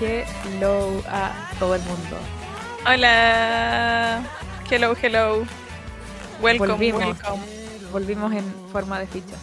[0.00, 2.16] hello a todo el mundo.
[2.86, 4.22] Hola.
[4.70, 5.44] Hello, hello.
[6.40, 7.00] Welcome, Volvimos.
[7.04, 7.42] welcome.
[7.92, 9.38] Volvimos en forma de fichas.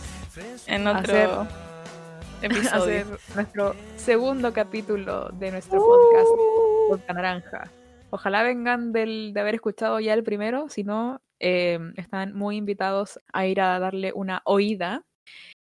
[0.68, 1.48] En otro
[2.42, 3.02] episodio.
[3.02, 6.90] hacer nuestro segundo capítulo de nuestro Uh.
[6.90, 7.70] podcast Naranja.
[8.10, 13.20] Ojalá vengan del, de haber escuchado ya el primero, si no, eh, están muy invitados
[13.34, 15.04] a ir a darle una oída.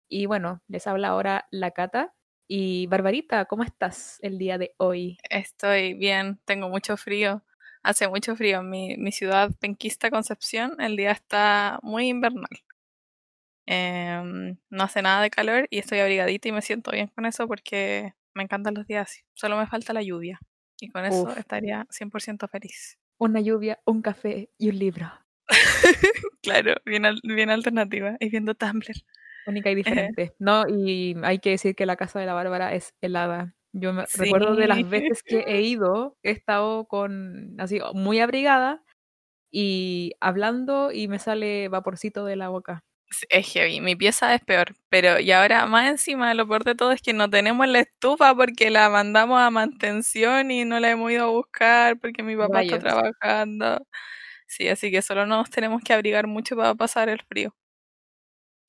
[0.08, 2.14] Y bueno, les habla ahora la Cata.
[2.52, 5.20] Y Barbarita, ¿cómo estás el día de hoy?
[5.30, 7.44] Estoy bien, tengo mucho frío.
[7.84, 10.76] Hace mucho frío en mi, mi ciudad penquista Concepción.
[10.82, 12.50] El día está muy invernal.
[13.68, 17.48] Em, no hace nada de calor y estoy abrigadita y me siento bien con eso
[17.48, 19.22] porque me encantan los días así.
[19.36, 20.40] Solo me falta la lluvia.
[20.82, 21.38] Y con eso Uf.
[21.38, 22.98] estaría 100% feliz.
[23.20, 25.12] Una lluvia, un café y un libro.
[26.42, 28.18] Claro, bien, bien alternativa.
[28.20, 28.96] Y viendo Tumblr.
[29.50, 29.76] Única y
[30.16, 30.36] diferente.
[30.40, 33.56] No, y hay que decir que la casa de la Bárbara es helada.
[33.74, 34.90] Yo me recuerdo de las Sí.
[34.90, 38.84] veces que he ido, he estado con así muy abrigada
[39.52, 42.84] y hablando y me sale vaporcito de la boca.
[43.12, 46.76] Sí, Es heavy, mi pieza es peor, pero y ahora más encima lo peor de
[46.76, 50.92] todo es que no tenemos la estufa porque la mandamos a mantención y no la
[50.92, 52.78] hemos ido a buscar porque mi papá está Rayos.
[52.78, 53.84] trabajando.
[54.48, 57.56] Sí, así que solo nos tenemos que abrigar mucho para pasar el frío.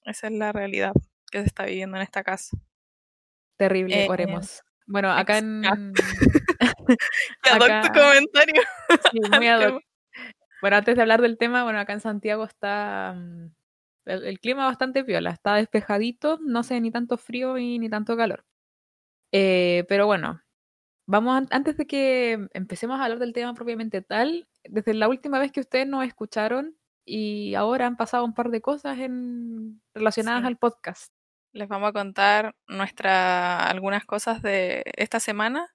[0.05, 0.93] Esa es la realidad
[1.31, 2.57] que se está viviendo en esta casa.
[3.57, 4.63] Terrible, Eh, oremos.
[4.87, 5.95] Bueno, acá en hoc
[7.49, 8.63] tu acá- comentario.
[9.11, 9.75] sí, muy ad.
[10.61, 13.47] Bueno, antes de hablar del tema, bueno, acá en Santiago está mm,
[14.07, 18.17] el, el clima bastante piola, está despejadito, no hace ni tanto frío y ni tanto
[18.17, 18.45] calor.
[19.33, 20.43] Eh, pero bueno,
[21.07, 25.39] vamos an- antes de que empecemos a hablar del tema propiamente tal, desde la última
[25.39, 30.43] vez que ustedes nos escucharon y ahora han pasado un par de cosas en, relacionadas
[30.43, 30.47] Sí.
[30.49, 31.13] al podcast.
[31.53, 35.69] Les vamos a contar nuestra, algunas cosas de esta semana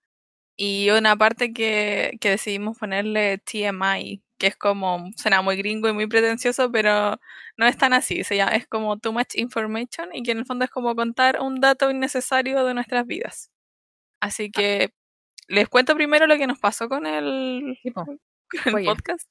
[0.58, 5.94] y una parte que, que decidimos ponerle TMI, que es como, suena muy gringo y
[5.94, 7.20] muy pretencioso, pero
[7.58, 10.46] no es tan así, se llama, es como Too Much Information y que en el
[10.46, 13.52] fondo es como contar un dato innecesario de nuestras vidas.
[14.22, 14.94] Así que
[15.48, 17.78] les cuento primero lo que nos pasó con el.
[18.64, 19.30] Con el podcast.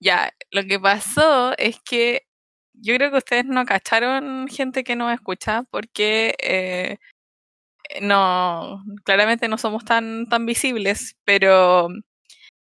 [0.00, 2.26] Ya, lo que pasó es que
[2.74, 6.98] yo creo que ustedes no cacharon gente que nos escucha porque eh,
[8.00, 11.88] no, claramente no somos tan, tan visibles, pero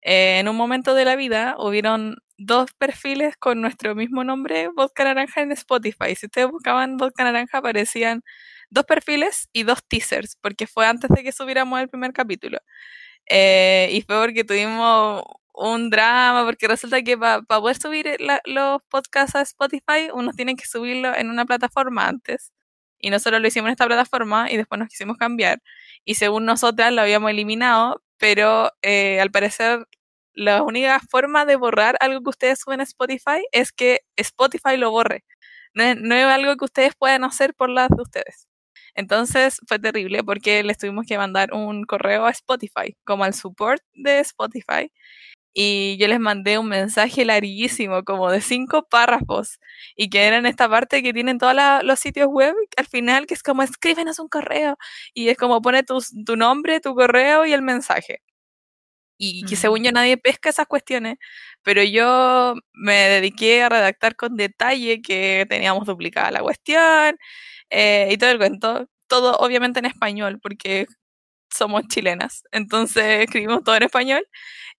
[0.01, 5.05] eh, en un momento de la vida hubieron dos perfiles con nuestro mismo nombre, Vodka
[5.05, 6.15] Naranja, en Spotify.
[6.15, 8.23] Si ustedes buscaban Vodka Naranja, aparecían
[8.69, 12.59] dos perfiles y dos teasers, porque fue antes de que subiéramos el primer capítulo.
[13.27, 15.23] Eh, y fue porque tuvimos
[15.57, 20.55] un drama, porque resulta que para poder subir la- los podcasts a Spotify, uno tiene
[20.55, 22.51] que subirlo en una plataforma antes.
[22.99, 25.59] Y nosotros lo hicimos en esta plataforma y después nos quisimos cambiar.
[26.05, 29.85] Y según nosotras lo habíamos eliminado, pero eh, al parecer
[30.33, 34.91] la única forma de borrar algo que ustedes suben a Spotify es que Spotify lo
[34.91, 35.23] borre.
[35.73, 38.47] No es, no es algo que ustedes puedan hacer por las de ustedes.
[38.95, 43.81] Entonces fue terrible porque les tuvimos que mandar un correo a Spotify, como al support
[43.93, 44.91] de Spotify.
[45.57, 49.59] Y yo les mandé un mensaje larguísimo, como de cinco párrafos,
[49.95, 53.35] y que era en esta parte que tienen todos los sitios web, al final, que
[53.35, 54.77] es como escríbenos un correo,
[55.13, 58.21] y es como pone tu, tu nombre, tu correo y el mensaje.
[59.17, 59.57] Y que Mm.
[59.57, 61.17] según yo nadie pesca esas cuestiones,
[61.63, 67.17] pero yo me dediqué a redactar con detalle que teníamos duplicada la cuestión
[67.71, 70.87] eh, y todo el cuento, todo obviamente en español, porque
[71.49, 74.27] somos chilenas, entonces escribimos todo en español.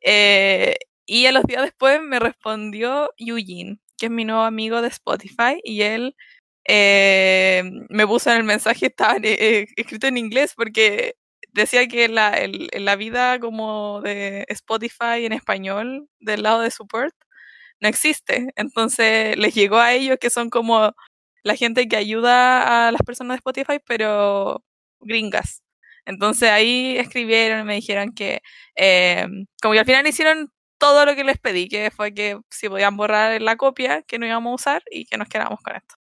[0.03, 4.89] eh, y a los días después me respondió Eugene, que es mi nuevo amigo de
[4.89, 6.17] Spotify, y él
[6.69, 11.17] eh, me puso en el mensaje, estaba eh, escrito en inglés, porque
[11.53, 12.39] decía que la,
[12.75, 17.15] la vida como de Spotify en español, del lado de support,
[17.81, 18.51] no existe.
[18.57, 20.93] Entonces les llegó a ellos que son como
[21.45, 24.65] la gente que ayuda a las personas de Spotify, pero
[25.01, 25.63] gringas.
[26.07, 28.41] Entonces ahí escribieron y me dijeron que,
[28.77, 29.27] eh,
[29.61, 32.97] como que al final hicieron todo lo que les pedí, que fue que si podían
[32.97, 35.97] borrar la copia que no íbamos a usar y que nos quedáramos con esto.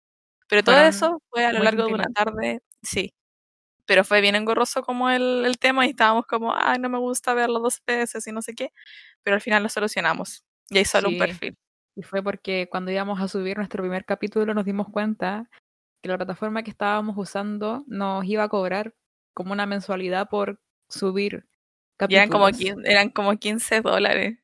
[0.48, 3.14] Pero todo eso fue a lo largo de una tarde, sí.
[3.86, 7.34] Pero fue bien engorroso como el, el tema y estábamos como, ay, no me gusta
[7.34, 8.72] verlo dos veces y no sé qué.
[9.24, 10.44] Pero al final lo solucionamos.
[10.70, 11.58] Y hay solo un perfil.
[11.96, 15.50] Y fue porque cuando íbamos a subir nuestro primer capítulo nos dimos cuenta
[16.02, 18.94] que la plataforma que estábamos usando nos iba a cobrar
[19.34, 21.46] como una mensualidad por subir
[22.10, 22.76] Y eran como, capítulos.
[22.78, 24.40] 15, eran como 15 dólares.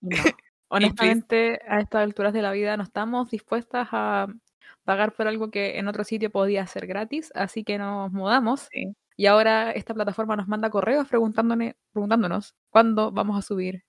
[0.00, 0.10] No.
[0.68, 4.28] Honestamente, a estas alturas de la vida no estamos dispuestas a
[4.84, 8.94] pagar por algo que en otro sitio podía ser gratis, así que nos mudamos Sí.
[9.16, 13.84] Y ahora esta plataforma nos manda correos preguntándonos, preguntándonos cuándo vamos a subir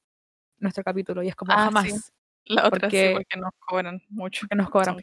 [0.60, 1.24] nuestro capítulo.
[1.24, 1.86] Y es como Ah, jamás.
[1.86, 2.00] sí.
[2.46, 4.42] La otra sí, Porque- nos cobran mucho.
[4.42, 4.98] Porque nos cobran.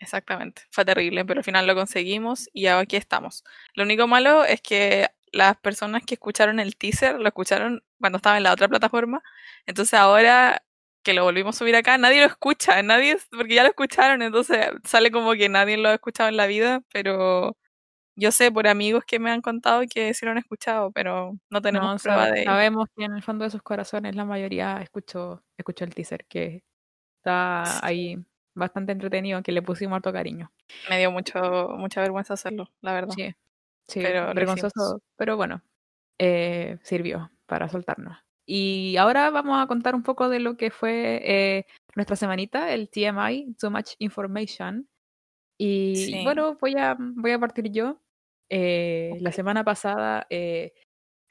[0.00, 0.62] Exactamente.
[0.70, 3.44] Fue terrible, pero al final lo conseguimos y ahora aquí estamos.
[3.74, 8.38] Lo único malo es que las personas que escucharon el teaser lo escucharon cuando estaba
[8.38, 9.22] en la otra plataforma.
[9.66, 10.62] Entonces ahora
[11.02, 14.66] que lo volvimos a subir acá, nadie lo escucha, nadie, porque ya lo escucharon, entonces
[14.84, 17.56] sale como que nadie lo ha escuchado en la vida, pero
[18.16, 21.62] yo sé por amigos que me han contado que sí lo han escuchado, pero no
[21.62, 22.50] tenemos No, prueba sabe- de ello.
[22.52, 26.64] sabemos que en el fondo de sus corazones la mayoría escuchó, escuchó el teaser, que
[27.18, 27.80] está Sí.
[27.82, 28.18] ahí
[28.54, 30.52] bastante entretenido, que le pusimos harto cariño.
[30.88, 33.14] Me dio mucho, mucha vergüenza hacerlo, la verdad.
[33.14, 33.34] Sí,
[33.88, 35.62] sí, Pero vergonzoso, pero bueno,
[36.18, 38.18] eh, sirvió para soltarnos.
[38.46, 42.90] Y ahora vamos a contar un poco de lo que fue eh, nuestra semanita, el
[42.90, 44.88] TMI, Too Much Information.
[45.58, 46.22] Y Sí.
[46.22, 48.02] bueno, voy a, voy a partir yo.
[48.50, 49.36] Eh, La Ok.
[49.36, 50.74] semana pasada eh,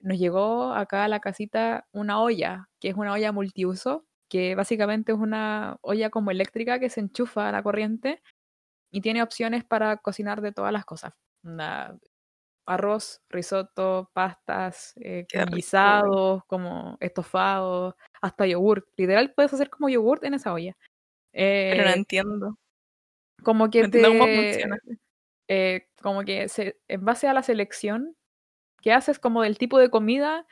[0.02, 5.12] nos llegó acá a la casita una olla, que es una olla multiuso, que básicamente
[5.14, 8.22] es una olla como eléctrica que se enchufa a la corriente
[8.92, 11.14] y tiene opciones para cocinar de todas las cosas.
[12.68, 18.88] Arroz, risotto, pastas, eh, guisados, como estofados, hasta yogur.
[18.96, 20.78] Literal puedes hacer como yogur en esa olla.
[21.70, 22.58] Pero no Eh, entiendo.
[23.44, 24.78] como que No entiendo cómo te- funciona.
[25.48, 28.16] eh, como que se, en base a la selección
[28.82, 30.48] que haces como del tipo de comida,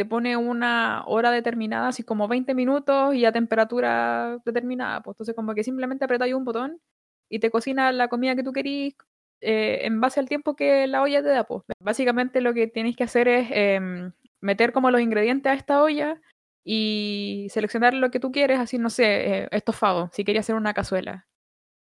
[0.00, 5.02] te pone una hora determinada, así como 20 minutos y a temperatura determinada.
[5.02, 6.80] Pues entonces como que simplemente apretas un botón
[7.28, 8.94] y te cocina la comida que tú querís
[9.42, 11.44] eh, en base al tiempo que la olla te da.
[11.44, 11.64] Pues.
[11.80, 16.18] Básicamente lo que tienes que hacer es em, meter como los ingredientes a esta olla
[16.64, 19.04] y seleccionar lo que tú quieres, así no sé,
[19.42, 21.28] eh, estofado, si querías hacer una cazuela.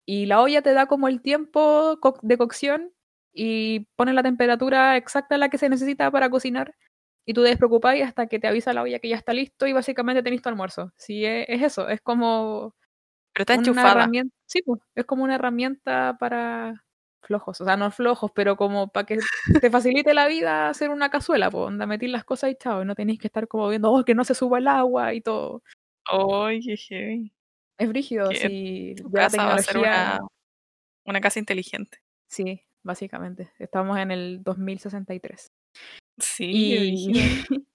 [0.05, 2.93] Y la olla te da como el tiempo de cocción
[3.33, 6.75] y pone la temperatura exacta a la que se necesita para cocinar.
[7.25, 9.73] Y tú te despreocupáis hasta que te avisa la olla que ya está listo y
[9.73, 10.93] básicamente tenés tu almuerzo.
[10.97, 12.75] Sí, es, es eso, es como
[13.33, 13.93] Pero está una enchufada.
[13.93, 14.37] herramienta.
[14.47, 16.85] Sí, pues, es como una herramienta para
[17.23, 19.19] flojos, o sea, no flojos, pero como para que
[19.61, 22.85] te facilite la vida hacer una cazuela, pues, onda, meter las cosas y chao, y
[22.85, 25.63] no tenéis que estar como viendo, oh, que no se suba el agua y todo.
[26.11, 27.33] Oye, heavy.
[27.79, 30.21] Es brígido, si Tu ya la casa va a ser una,
[31.05, 31.99] una casa inteligente.
[32.29, 33.51] Sí, básicamente.
[33.59, 35.51] Estamos en el 2063.
[36.19, 37.13] Sí,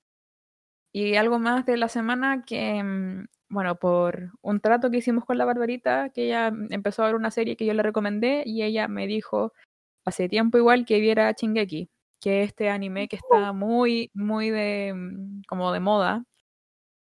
[0.93, 5.37] Y, algo más de la semana que, mm, bueno, por un trato que hicimos con
[5.37, 8.63] la Barbarita, que ella mm, empezó a ver una serie que yo le recomendé y
[8.63, 9.53] ella me dijo
[10.05, 11.89] hace tiempo igual que viera Shingeki,
[12.21, 16.25] que es este anime que está muy, muy de, mm, como de moda.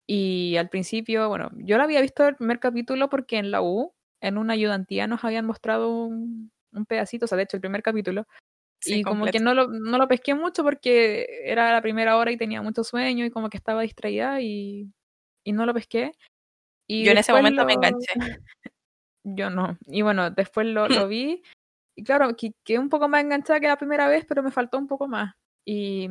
[0.06, 3.94] Y al principio, bueno, yo lo había visto el primer capítulo porque en la U,
[4.20, 7.82] en una ayudantía, nos habían mostrado un, un pedacito, o sea, de hecho, el primer
[7.82, 8.26] capítulo.
[8.82, 12.32] Sí, y como que no lo, no lo pesqué mucho porque era la primera hora
[12.32, 14.90] y tenía mucho sueño y como que estaba distraída y,
[15.44, 16.12] y no lo pesqué.
[16.88, 18.06] Y Yo en ese momento me lo- enganché.
[19.24, 19.76] Yo no.
[19.86, 21.42] Y bueno, después lo, lo vi
[21.96, 24.78] y claro, que- quedé un poco más enganchada que la primera vez, pero me faltó
[24.78, 25.34] un poco más.
[25.66, 26.08] Y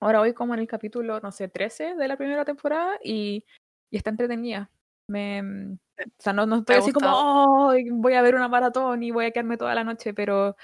[0.00, 3.44] ahora voy como en el capítulo, no sé, 13 de la primera temporada y,
[3.92, 4.70] y está entretenida.
[5.08, 7.68] Me, o sea, no, no ¿Te estoy así como, gustado?
[7.70, 10.56] "Oh, voy a ver una maratón y voy a quedarme toda la noche, pero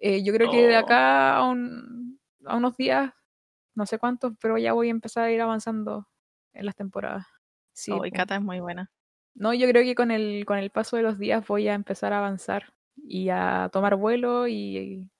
[0.00, 0.78] eh, yo creo que de Oh.
[0.78, 3.12] acá a, un- a unos días,
[3.74, 6.08] no sé cuántos, pero ya voy a empezar a ir avanzando
[6.54, 7.26] en las temporadas.
[7.74, 8.16] Sí, Oh, y po.
[8.16, 8.90] Cata es muy buena.
[9.34, 12.12] No, yo creo que con el, con el paso de los días voy a empezar
[12.12, 15.10] a avanzar y a tomar vuelo y,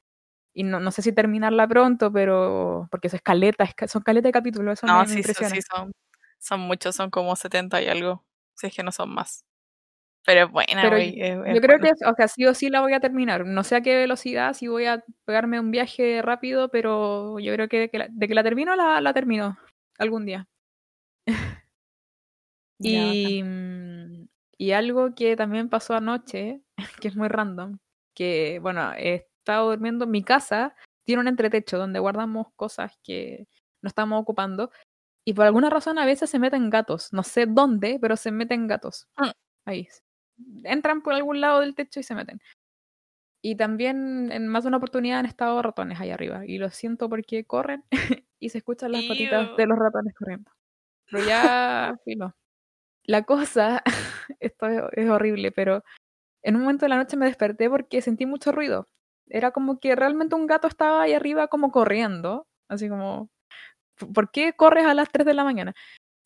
[0.54, 4.28] y no, no sé si terminarla pronto, pero porque eso es caleta, es son caleta
[4.28, 5.56] de capítulos, eso No, me, sí, impresiona.
[5.56, 5.92] sí, son,
[6.38, 8.24] son muchos, son como 70 y algo.
[8.54, 9.44] Si es que no son más.
[10.82, 13.44] Pero es- es Yo creo que, o sea, sí o sí la voy a terminar.
[13.46, 17.68] No sé a qué velocidad, si voy a pegarme un viaje rápido, pero yo creo
[17.68, 19.58] que de que la, de que la termino, la, la termino
[19.98, 20.48] algún día.
[22.80, 24.28] Y, mm,
[24.58, 26.62] y algo que también pasó anoche,
[27.00, 27.78] que es muy random,
[28.14, 30.74] que bueno, he estado durmiendo en mi casa,
[31.06, 33.46] tiene un entretecho donde guardamos cosas que
[33.82, 34.70] no estamos ocupando,
[35.26, 38.66] y por alguna razón a veces se meten gatos, no sé dónde, pero se meten
[38.66, 39.06] gatos.
[39.18, 39.30] Mm.
[39.66, 39.88] Ahí.
[40.64, 42.40] Entran por algún lado del techo y se meten.
[43.42, 47.08] Y también en más de una oportunidad han estado ratones ahí arriba, y lo siento
[47.10, 47.84] porque corren
[48.40, 50.50] y se escuchan las patitas de los ratones corriendo.
[51.10, 52.34] Pero ya, filo.
[53.04, 53.82] La cosa,
[54.40, 55.84] esto es, es horrible, pero
[56.42, 58.88] en un momento de la noche me desperté porque sentí mucho ruido.
[59.28, 63.30] Era como que realmente un gato estaba ahí arriba como corriendo, así como,
[63.98, 65.74] "¿Por- ¿por qué corres a las 3 de la mañana?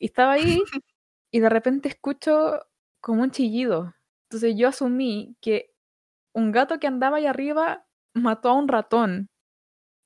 [0.01, 0.61] Y estaba ahí
[1.33, 2.61] y de repente escucho
[3.01, 3.95] como un chillido.
[4.31, 5.71] Entonces yo asumí que
[6.35, 9.29] un gato que andaba ahí arriba mató a un ratón.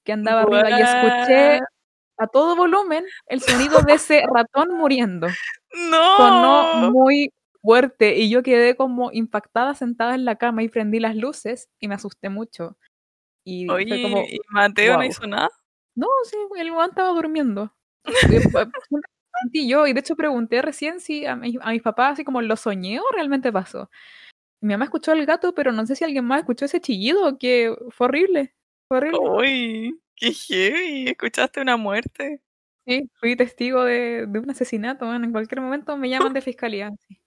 [0.04, 1.60] que andaba arriba y escuché
[2.18, 5.26] a todo volumen el sonido de ese ratón muriendo.
[5.90, 6.16] No.
[6.16, 11.16] Sonó muy fuerte y yo quedé como impactada sentada en la cama y prendí las
[11.16, 12.76] luces y me asusté mucho.
[13.44, 15.48] Y Oye, fue como, ¿y Mateo no hizo nada?
[15.96, 17.74] no, sí, el weón estaba durmiendo.
[19.34, 22.24] Y, sentí yo, y de hecho pregunté recién si a, mi- a mis papás así
[22.24, 23.90] como lo soñé o realmente pasó.
[24.60, 27.74] Mi mamá escuchó al gato, pero no sé si alguien más escuchó ese chillido, que
[27.90, 28.54] fue horrible.
[28.88, 29.18] Fue horrible.
[29.20, 31.08] Uy, qué heavy.
[31.08, 32.40] ¿Escuchaste una muerte?
[32.86, 35.24] Sí, fui testigo de, de un asesinato, man.
[35.24, 36.90] En cualquier momento me llaman de fiscalía.
[37.08, 37.18] sí.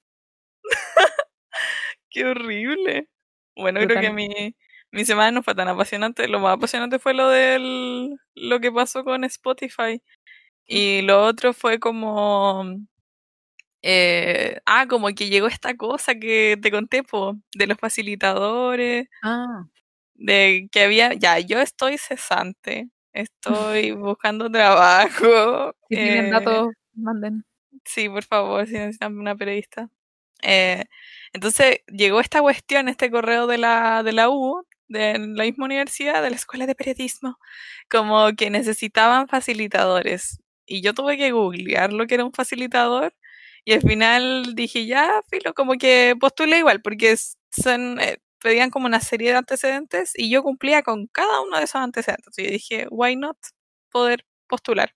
[2.09, 3.09] Qué horrible.
[3.55, 4.55] Bueno, creo que mi,
[4.91, 6.27] mi semana no fue tan apasionante.
[6.27, 10.01] Lo más apasionante fue lo del lo que pasó con Spotify.
[10.67, 12.65] Y lo otro fue como
[13.81, 19.65] eh, ah, como que llegó esta cosa que te conté, po, de los facilitadores, Ah,
[20.15, 25.74] de que había, ya, yo estoy cesante, estoy buscando trabajo.
[25.89, 27.45] si tienen eh, datos, manden.
[27.84, 29.89] Sí, por favor, si necesitan una periodista.
[30.41, 30.86] Eh,
[31.34, 36.24] entonces llegó esta cuestión, este correo de la, de la U, de la misma universidad,
[36.24, 37.38] de la Escuela de Periodismo,
[37.89, 40.39] como que necesitaban facilitadores.
[40.65, 43.13] Y yo tuve que googlear lo que era un facilitador
[43.65, 47.15] y al final dije, ya, filo, como que postulé igual, porque
[47.51, 51.63] son, eh, pedían como una serie de antecedentes y yo cumplía con cada uno de
[51.65, 52.38] esos antecedentes.
[52.38, 53.38] Y yo dije, why not
[53.91, 54.93] poder postular?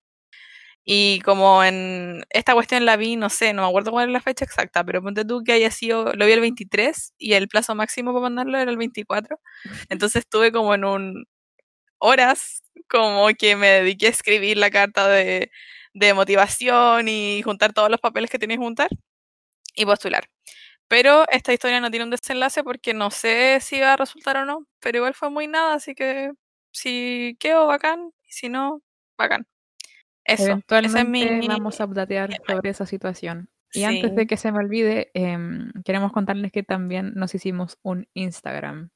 [0.85, 4.21] Y como en esta cuestión la vi, no sé, no me acuerdo cuál es la
[4.21, 7.75] fecha exacta, pero ponte tú que haya sido, lo vi el 23 y el plazo
[7.75, 9.39] máximo para mandarlo era el 24.
[9.89, 11.25] Entonces estuve como en un
[11.99, 15.51] horas como que me dediqué a escribir la carta de,
[15.93, 18.89] de motivación y juntar todos los papeles que tenía que juntar
[19.75, 20.25] y postular.
[20.87, 24.45] Pero esta historia no tiene un desenlace porque no sé si va a resultar o
[24.45, 26.31] no, pero igual fue muy nada, así que
[26.71, 28.81] si quedo bacán, y si no,
[29.17, 29.47] bacán.
[30.25, 31.47] Eso, ese es Eventualmente mi...
[31.47, 33.49] vamos a updatear sobre esa situación.
[33.73, 33.85] Y Sí.
[33.85, 38.89] antes de que se me olvide, em, queremos contarles que también nos hicimos un Instagram.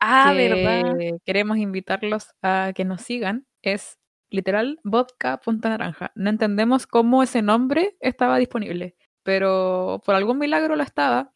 [0.00, 1.18] Ah, que ¿verdad?
[1.24, 3.46] queremos invitarlos a que nos sigan.
[3.62, 3.98] Es
[4.30, 6.12] literal vodka.naranja.
[6.14, 11.32] No entendemos cómo ese nombre estaba disponible, pero por algún milagro lo estaba.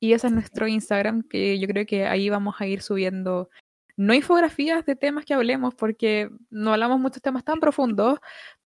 [0.00, 3.50] Y ese es nuestro Instagram, que yo creo que ahí vamos a ir subiendo,
[3.96, 8.18] no infografías de temas que hablemos, porque no hablamos muchos temas tan profundos,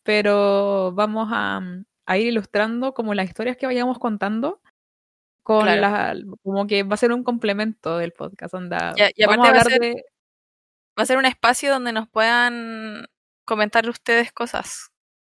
[0.02, 1.60] pero vamos a,
[2.06, 4.60] a ir ilustrando como las historias que vayamos contando
[5.42, 5.80] con Claro.
[5.80, 8.92] la, como que va a ser un complemento del podcast, onda.
[8.96, 10.04] Y a- y vamos a aparte va a hablar ser- de,
[10.98, 13.06] Va a ser un espacio donde nos puedan
[13.46, 14.90] comentar ustedes cosas.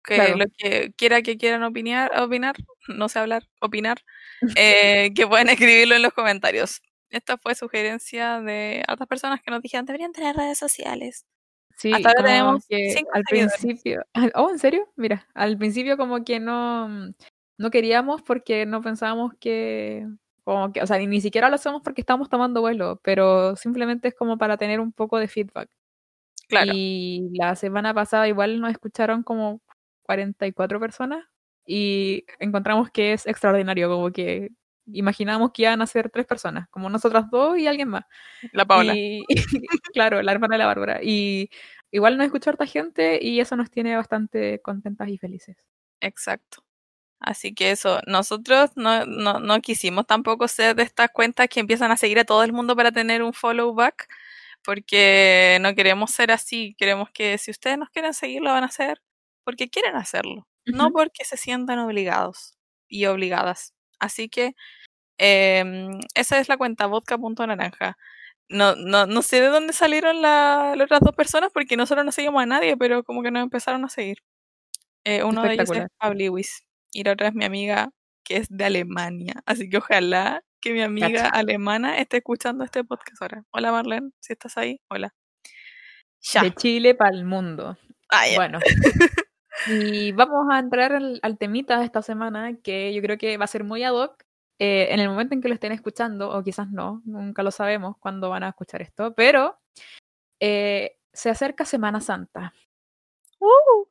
[0.03, 0.35] Que Claro.
[0.37, 2.55] lo que quiera que quieran opinar, opinar,
[2.89, 3.97] no sé hablar, opinar,
[4.59, 6.81] eh, que pueden escribirlo en los comentarios.
[7.09, 11.25] Esta fue sugerencia de otras personas que nos dijeron deberían tener redes sociales.
[11.77, 13.57] Sí, Hasta ahora tenemos que cinco al seguidores.
[13.59, 14.91] principio, oh, ¿en serio?
[14.97, 17.13] Mira, al principio como que no,
[17.57, 20.07] no queríamos porque no pensábamos que,
[20.43, 24.09] como que, o sea, ni, ni siquiera lo hacemos porque estamos tomando vuelo, pero simplemente
[24.09, 25.69] es como para tener un poco de feedback.
[26.47, 29.61] Claro, Y la semana pasada igual nos escucharon como
[30.03, 31.25] 44 personas
[31.65, 34.51] y encontramos que es extraordinario, como que
[34.87, 38.05] imaginábamos que iban a ser tres personas, como nosotras dos y alguien más.
[38.51, 38.93] la Paola.
[38.95, 39.23] Y
[39.93, 40.99] claro, la hermana de la Bárbara.
[41.01, 41.49] Y
[41.91, 45.57] igual nos escuchó harta gente y eso nos tiene bastante contentas y felices.
[46.01, 46.64] Exacto.
[47.25, 51.91] Así que eso, nosotros no, no, no quisimos tampoco ser de estas cuentas que empiezan
[51.91, 54.07] a seguir a todo el mundo para tener un follow back,
[54.63, 58.67] porque no queremos ser así, queremos que si ustedes nos quieren seguir lo van a
[58.67, 59.01] hacer
[59.43, 62.55] porque quieren hacerlo, no porque se sientan obligados
[62.87, 63.73] y obligadas.
[63.99, 64.55] Así que
[65.19, 67.97] em, esa es la cuenta vodka.naranja.
[68.49, 72.11] No, no, no sé de dónde salieron la- las otras dos personas porque nosotros no
[72.11, 74.19] seguimos a nadie, pero como que nos empezaron a seguir.
[75.05, 75.89] Eh, uno de ellos es.
[75.99, 76.63] Pabliwis
[76.95, 77.89] y la otra es mi amiga
[78.23, 79.43] que es de Alemania.
[79.45, 81.29] Así que ojalá que mi amiga Cacha.
[81.29, 83.43] alemana esté escuchando este podcast ahora.
[83.51, 85.13] Hola Marlene, si estás ahí, hola.
[86.21, 86.41] Ya.
[86.43, 87.77] De Chile para el mundo.
[88.09, 88.23] Ah.
[88.35, 88.59] Bueno.
[89.67, 93.45] Y vamos a entrar al, al temita de esta semana que yo creo que va
[93.45, 94.23] a ser muy ad hoc.
[94.59, 97.97] eh, en el momento en que lo estén escuchando, o quizás no, nunca lo sabemos
[97.99, 99.59] cuándo van a escuchar esto, pero
[100.39, 102.53] eh, se acerca Semana Santa.
[103.39, 103.85] Uh.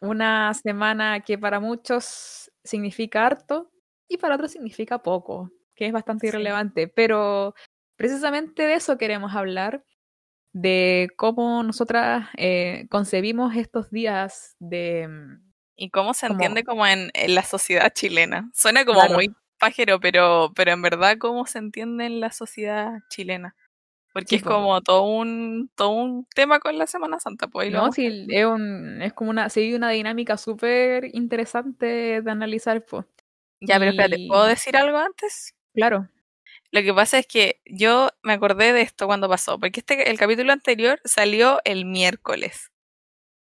[0.00, 3.70] Una semana que para muchos significa harto
[4.08, 6.28] y para otros significa poco, que es bastante Sí.
[6.28, 6.88] irrelevante.
[6.88, 7.54] Pero
[7.96, 9.84] precisamente de eso queremos hablar,
[10.52, 15.06] de cómo nosotras eh, concebimos estos días de...
[15.08, 18.50] mm, y cómo se Como- entiende como en, en la sociedad chilena.
[18.54, 19.14] Suena como Claro.
[19.14, 23.54] muy pajero, pero, pero en verdad cómo se entiende en la sociedad chilena.
[24.18, 27.46] Porque es como todo un, todo un tema con la Semana Santa.
[27.46, 32.84] Pues, no, sí, es, un, es como una, sigue una dinámica súper interesante de analizar.
[32.84, 33.04] Pues.
[33.60, 35.54] Ya, pero espérate, ¿puedo decir algo antes?
[35.72, 36.08] Claro.
[36.72, 40.18] Lo que pasa es que yo me acordé de esto cuando pasó, porque este, el
[40.18, 42.72] capítulo anterior salió el miércoles.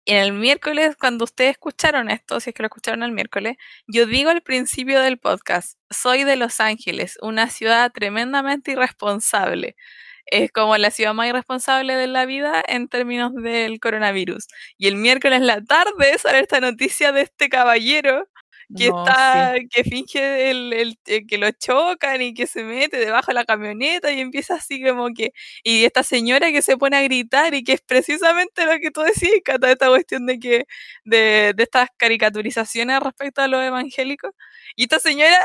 [0.04, 3.56] Y en el miércoles, cuando ustedes escucharon esto, si es que lo escucharon el miércoles,
[3.86, 9.76] yo digo al principio del podcast, soy de Los Ángeles, una ciudad tremendamente irresponsable.
[10.26, 14.46] Es como la ciudad más irresponsable de la vida en términos del coronavirus.
[14.78, 18.26] Y el miércoles en la tarde sale esta noticia de este caballero
[18.74, 23.28] que está, que finge el, el, eh, que lo chocan y que se mete debajo
[23.28, 25.32] de la camioneta y empieza así como que,
[25.64, 29.00] y esta señora que se pone a gritar y que es precisamente lo que tú
[29.02, 30.66] decís, Cata, esta cuestión de que,
[31.04, 34.32] de, de estas caricaturizaciones respecto a los evangélicos.
[34.76, 35.38] Y esta señora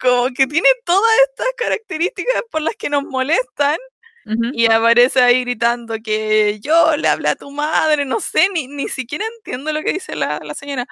[0.00, 3.76] como que tiene todas estas características por las que nos molestan,
[4.24, 8.88] y aparece ahí gritando que yo le hablé a tu madre, no sé, ni, ni
[8.88, 10.86] siquiera entiendo lo que dice la, la señora.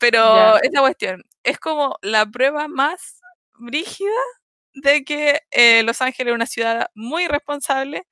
[0.00, 3.20] Pero esa cuestión es como la prueba más
[3.58, 4.10] rígida
[4.74, 8.06] de que eh, Los Ángeles es una ciudad muy responsable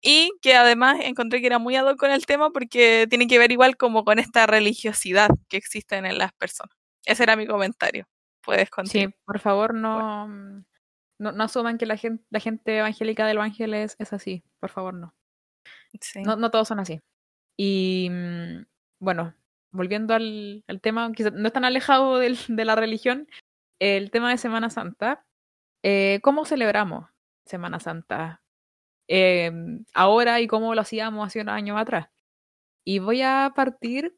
[0.00, 3.52] y que además encontré que era muy ad con el tema porque tiene que ver
[3.52, 6.76] igual como con esta religiosidad que existe en las personas.
[7.04, 8.06] Ese era mi comentario.
[8.42, 9.10] Puedes continuar.
[9.10, 10.64] Sí, por favor, no,
[11.30, 14.42] no, asuman que la gente, la gente evangélica del Ángeles es así.
[14.60, 15.14] Por favor, no.
[16.24, 17.00] No, no todos son así.
[17.56, 18.64] Y mm,
[19.00, 19.34] bueno,
[19.72, 23.28] volviendo al, tema, no es tan alejado de la religión,
[23.80, 25.24] el tema de Semana Santa.
[25.84, 27.10] Eh, ¿Cómo celebramos
[27.44, 28.42] Semana Santa
[29.08, 32.08] em, ahora y cómo lo hacíamos hace unos años atrás?
[32.84, 34.16] Y voy a partir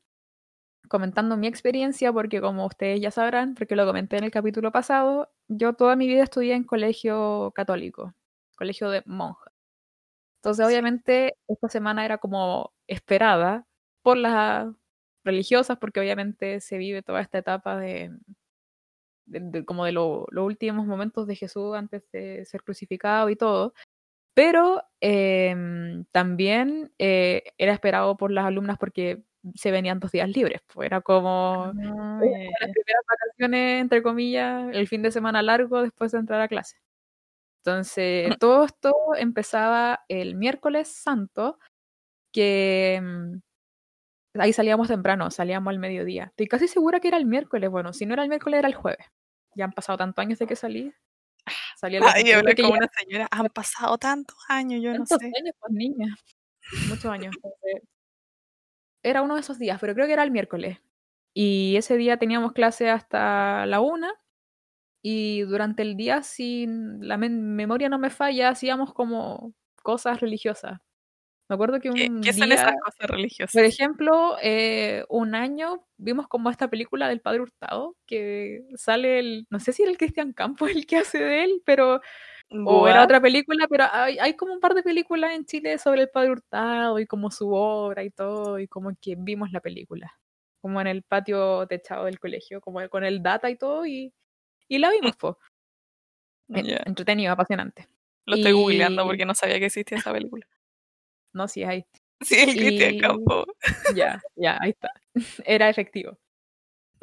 [0.89, 5.31] comentando mi experiencia porque como ustedes ya sabrán, porque lo comenté en el capítulo pasado,
[5.49, 8.15] yo toda mi vida estudié en colegio católico,
[8.57, 9.53] colegio de monjas.
[10.43, 13.67] Entonces, obviamente, esta semana era como esperada
[14.03, 14.75] por la
[15.25, 18.11] religiosas, porque obviamente se vive toda esta etapa de,
[19.67, 23.75] como de los últimos momentos de Jesús antes de ser crucificado y todo.
[24.35, 29.23] Pero em, también eh, era esperado por las alumnas porque
[29.55, 30.61] se venían dos días libres.
[30.73, 36.19] Pues era como las primeras vacaciones, entre comillas, el fin de semana largo después de
[36.19, 36.77] entrar a clase.
[37.65, 41.59] Entonces, todo esto empezaba el miércoles santo,
[42.31, 43.41] que em,
[44.35, 46.25] ahí salíamos temprano, salíamos al mediodía.
[46.25, 47.71] Estoy casi segura que era el miércoles.
[47.71, 49.07] Bueno, si no era el miércoles, era el jueves.
[49.55, 50.93] Ya han pasado tantos años de que salí.
[51.77, 53.29] Salí a Ay, hablé como una señora.
[53.31, 55.15] Han pasado tantos años, yo no sé.
[55.15, 56.15] años, pues niña.
[56.89, 57.35] Muchos años.
[59.05, 60.79] era uno de esos días, pero creo que era el miércoles.
[61.33, 64.13] Y ese día teníamos clase hasta la una.
[65.03, 70.81] Y durante el día, si la memoria no me falla, hacíamos como cosas religiosas.
[71.49, 73.53] Me acuerdo que un ¿Qué, son esas cosas religiosas?
[73.53, 79.47] Por ejemplo, eh, un año vimos como esta película del Padre Hurtado, que sale el,
[79.51, 82.01] no sé si era el Cristian Campos el que hace de él, pero
[82.51, 86.03] o era otra película, pero hay, hay, como un par de películas en Chile sobre
[86.03, 90.13] el Padre Hurtado y como su obra y todo, y como que vimos la película,
[90.61, 94.13] como en el patio techado del colegio, como con el data y todo, y,
[94.69, 95.35] y la vimos, pues.
[96.49, 97.89] Entretenido, apasionante.
[98.27, 100.47] Lo estoy googleando porque no sabía que existía esa película.
[101.33, 101.85] No, sí hay.
[102.21, 103.45] Sí, el Cristian Campo.
[103.95, 104.91] Ya, ya, ahí está.
[105.45, 106.17] Era efectivo.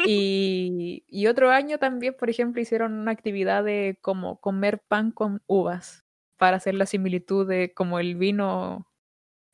[0.05, 6.05] Y, otro año también, por ejemplo, hicieron una actividad de como comer pan con uvas
[6.37, 8.87] para hacer la similitud de como el vino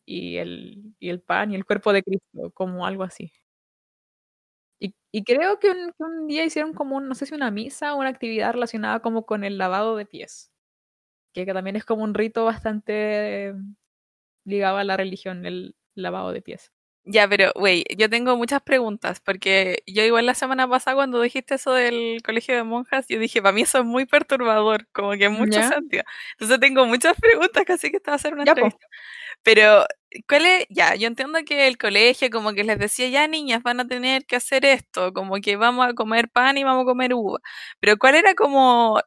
[0.05, 3.31] y el, y el pan y el cuerpo de Cristo, como algo así.
[5.11, 8.53] Y, creo que un, día hicieron como, no sé si una misa o una actividad
[8.53, 10.51] relacionada como con el lavado de pies,
[11.33, 13.53] que también es como un rito bastante
[14.45, 16.71] ligaba a la religión el lavado de pies.
[17.09, 21.55] Ya, pero, güey, yo tengo muchas preguntas, porque yo igual la semana pasada cuando dijiste
[21.55, 25.23] eso del colegio de monjas, yo dije, para mí eso es muy perturbador, como que
[25.25, 26.03] en mucho sentido.
[26.33, 28.85] Entonces tengo muchas preguntas, casi que estaba a hacer una entrevista.
[29.43, 29.85] Pero,
[30.27, 30.65] ¿cuál es?
[30.69, 34.25] Ya, yo entiendo que el colegio como que les decía, ya niñas, van a tener
[34.25, 37.39] que hacer esto, como que vamos a comer pan y vamos a comer uva.
[37.79, 38.99] Pero, ¿cuál era como,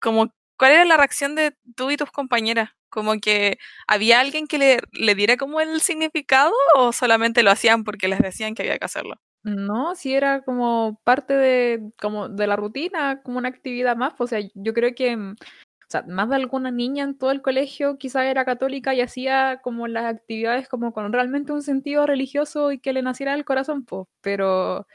[0.00, 2.70] como, cuál era la reacción de tú y tus compañeras?
[2.92, 7.82] Como que había alguien que le, le diera como el significado o solamente lo hacían
[7.82, 9.16] porque les decían que había que hacerlo.
[9.44, 14.14] No, sí era como parte de, como de la rutina, como una actividad más.
[14.18, 17.42] O sea, yo creo que mm, o sea, más de alguna niña en todo el
[17.42, 22.72] colegio quizá era católica y hacía como las actividades como con realmente un sentido religioso
[22.72, 24.06] y que le naciera del corazón, pues.
[24.22, 24.86] Pero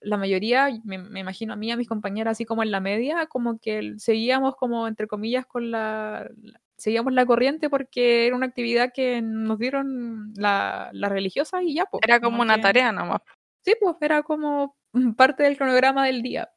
[0.00, 3.26] la mayoría, me, me, imagino a mí, a mis compañeras, así como en la media,
[3.26, 6.30] como que seguíamos como, entre comillas, con la,
[6.76, 11.86] seguíamos la corriente porque era una actividad que nos dieron la, la religiosa y ya,
[11.86, 12.02] pues.
[12.06, 13.20] Era como una tarea nomás.
[13.64, 14.76] Sí, pues era como
[15.16, 16.50] parte del cronograma del día.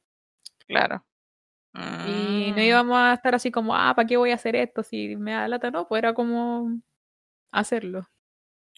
[0.67, 1.03] Claro.
[1.73, 4.83] Y no Mm, íbamos a estar así como, ah, ¿para qué voy a hacer esto
[4.83, 5.71] si me da lata?
[5.71, 6.81] No, pues era como
[7.51, 8.07] hacerlo.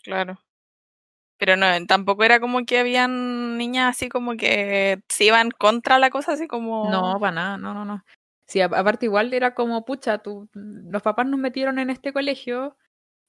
[0.04, 0.40] Claro.
[1.38, 6.12] Pero no, tampoco era como que habían niñas así como que se iban contra la
[6.12, 6.90] cosa, así como...
[6.92, 8.04] No, para nada, no, no, no.
[8.52, 12.76] Sí, a- aparte igual era como, pucha, tú, los papás nos metieron en este colegio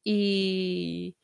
[0.05, 1.17] y,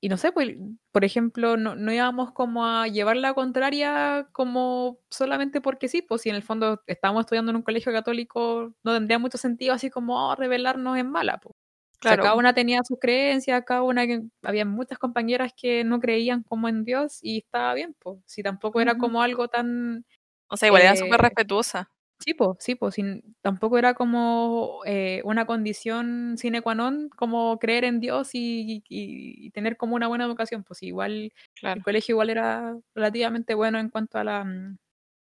[0.00, 0.56] y no sé, pues,
[0.92, 6.22] por ejemplo, no, no íbamos como a llevar la contraria como solamente porque sí, pues
[6.22, 9.90] si en el fondo estábamos estudiando en un colegio católico, no tendría mucho sentido así
[9.90, 11.54] como oh, rebelarnos en mala, pues.
[12.02, 12.22] O sea, Claro.
[12.24, 16.68] cada una tenía sus creencias, cada una que había muchas compañeras que no creían como
[16.68, 18.18] en Dios y estaba bien, pues.
[18.26, 20.04] Si tampoco era como algo tan
[20.48, 21.90] O sea, igual era súper eh, respetuosa.
[22.20, 22.96] Sí, pues, sí, pues,
[23.42, 29.46] tampoco era como eh, una condición sine qua non como creer en Dios y, y-
[29.46, 31.78] y tener como una buena educación, pues igual Claro.
[31.78, 34.78] el colegio igual era relativamente bueno en cuanto a la, mm,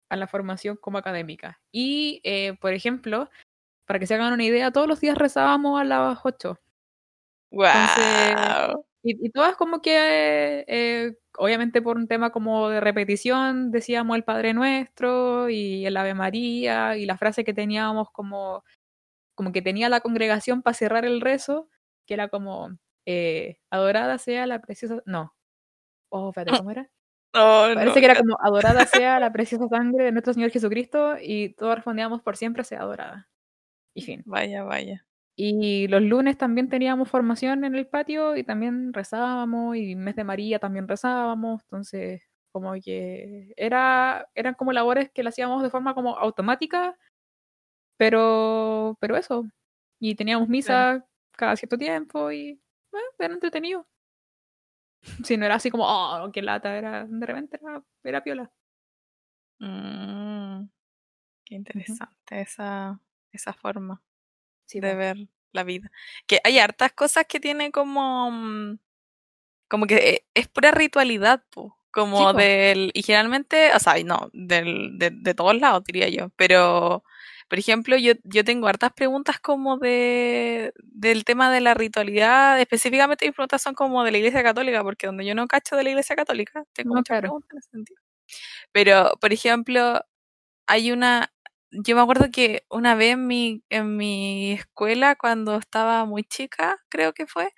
[0.10, 1.62] a la formación como académica.
[1.72, 3.30] Y, eh, por ejemplo,
[3.86, 6.60] para que se hagan una idea, todos los días rezábamos a las 8.
[7.72, 8.38] Entonces,
[8.72, 8.87] ¡Wow!
[9.12, 14.24] Y, y todas como que, eh, obviamente por un tema como de repetición, decíamos el
[14.24, 18.64] Padre Nuestro y el Ave María y la frase que teníamos como,
[19.36, 21.70] como que tenía la congregación para cerrar el rezo,
[22.08, 25.02] que era como, eh, adorada sea la preciosa...
[25.06, 25.34] No.
[26.10, 26.90] Oh, espérate, ¿cómo era?
[27.36, 31.16] Oh, Parece no, que era como, adorada sea la preciosa sangre de nuestro Señor Jesucristo
[31.22, 33.30] y todos respondíamos por siempre sea adorada.
[33.96, 34.24] Y fin.
[34.26, 35.07] Vaya, vaya.
[35.40, 40.24] Y los lunes también teníamos formación en el patio y también rezábamos y mes de
[40.24, 45.94] María también rezábamos, entonces como que era eran como labores que las hacíamos de forma
[45.94, 46.98] como automática,
[47.98, 49.46] pero pero eso.
[50.00, 52.60] Y teníamos misa cada cierto tiempo y
[52.92, 53.88] bueno, era entretenido.
[55.24, 58.52] Si no era así como, oh, qué lata, era de repente era, era piola.
[59.60, 60.70] Mm,
[61.46, 63.00] qué interesante esa,
[63.32, 64.02] esa forma
[64.70, 65.18] Sí, de ver
[65.54, 65.90] la vida.
[66.28, 68.80] Que hay hartas cosas que tiene como, mm,
[69.70, 75.00] como que eh, es pura ritualidad, po, como del, y generalmente, o sea, no, del,
[75.00, 77.04] de, de todos lados diría yo, pero,
[77.50, 83.26] por ejemplo, yo, yo tengo hartas preguntas como de, del tema de la ritualidad, específicamente
[83.26, 85.90] mis preguntas son como de la Iglesia Católica, porque donde yo no cacho de la
[85.92, 87.22] Iglesia Católica, tengo No, muchas claro.
[87.22, 88.02] preguntas en ese sentido.
[88.74, 90.02] Pero, por ejemplo,
[90.68, 91.32] hay una,
[91.84, 96.78] yo me acuerdo que una vez en mi, en mi escuela, cuando estaba muy chica,
[96.90, 97.54] creo que fue,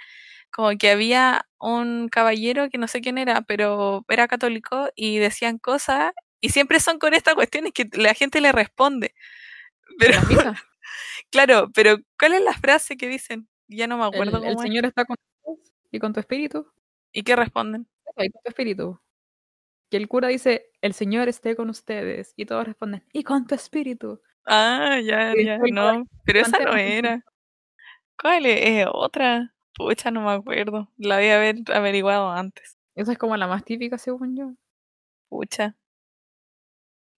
[0.52, 5.58] como que había un caballero que no sé quién era, pero era católico y decían
[5.60, 9.14] cosas y siempre son con estas cuestiones que la gente le responde.
[9.90, 10.20] ¿En Pero,
[11.32, 13.48] claro, pero ¿cuál es la frase que dicen?
[13.68, 14.70] Ya no me acuerdo El, el cómo es.
[14.70, 15.18] Señor está con
[15.92, 16.68] y con tu espíritu.
[17.12, 17.88] ¿Y qué responden?
[18.18, 19.00] y con tu espíritu.
[19.90, 22.34] Que el cura dice, el Señor esté con ustedes.
[22.36, 24.22] Y todos responden, y con tu espíritu.
[24.46, 27.24] Ah, ya, ya, no, pero esa no era.
[28.20, 28.60] ¿Cuál es?
[28.62, 29.54] ¿Es otra?
[29.76, 30.92] Pucha, no me acuerdo.
[30.98, 32.78] La debí haber averiguado antes.
[32.96, 34.54] Esa es como la más típica, según yo.
[35.30, 35.76] Pucha.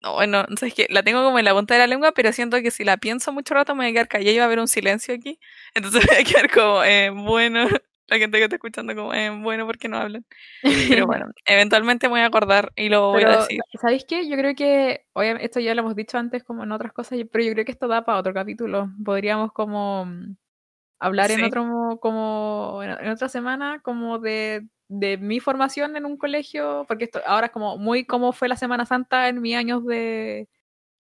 [0.02, 2.12] No, bueno, no sé, es que la tengo como en la punta de la lengua,
[2.12, 4.44] pero siento que si la pienso mucho rato me voy a quedar callada y va
[4.44, 5.40] a haber un silencio aquí.
[5.76, 7.68] Entonces voy a quedar como, eh, bueno,
[8.12, 10.26] la gente que está escuchando como, eh, bueno, ¿por qué no hablan?
[10.90, 13.66] Pero bueno, eventualmente me voy a acordar y lo voy a Pero, decir.
[13.82, 14.30] ¿sabéis qué?
[14.30, 17.44] Yo creo que, obviamente, esto ya lo hemos dicho antes como en otras cosas, pero
[17.44, 18.90] yo creo que esto da para otro capítulo.
[19.04, 20.36] Podríamos como mm,
[21.00, 21.46] hablar en Sí.
[21.46, 26.86] otro, mo- como, en, en otra semana, como de, de mi formación en un colegio,
[26.88, 30.50] porque esto ahora es como muy como fue la Semana Santa en mis años de,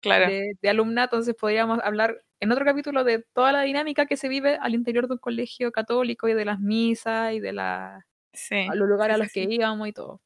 [0.01, 4.17] Claro, de, de alumna, entonces podríamos hablar en otro capítulo de toda la dinámica que
[4.17, 8.07] se vive al interior de un colegio católico y de las misas y de la,
[8.33, 8.67] sí.
[8.71, 10.21] a los lugares sí, a los que íbamos y todo.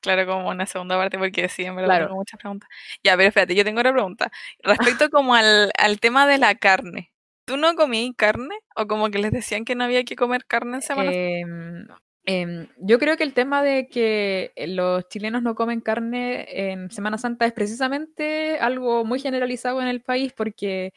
[0.00, 2.04] Claro, como una segunda parte, porque sí, en verdad Claro.
[2.06, 2.68] tengo muchas preguntas.
[3.04, 4.30] Ya, pero espérate, yo tengo una pregunta.
[4.62, 7.12] Respecto como al, al tema de la carne.
[7.44, 8.54] ¿Tú no comí carne?
[8.76, 11.18] ¿O como que les decían que no había que comer carne en Semana Santa?
[11.20, 11.86] Em,
[12.24, 17.18] em, yo creo que el tema de que los chilenos no comen carne en Semana
[17.18, 20.92] Santa es precisamente algo muy generalizado en el país, porque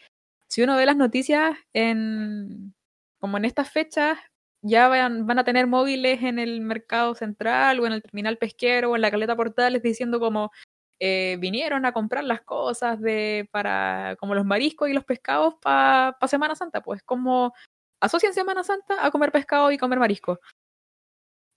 [0.53, 2.75] si uno ve las noticias en
[3.19, 4.19] como en estas fechas,
[4.61, 8.91] ya van, van a tener móviles en el mercado central o en el terminal pesquero
[8.91, 10.51] o en la caleta portales diciendo como
[10.99, 16.15] eh, vinieron a comprar las cosas de para como los mariscos y los pescados para
[16.27, 17.53] Semana Santa, pues como
[17.99, 20.39] asocian Semana Santa a comer pescado y comer marisco.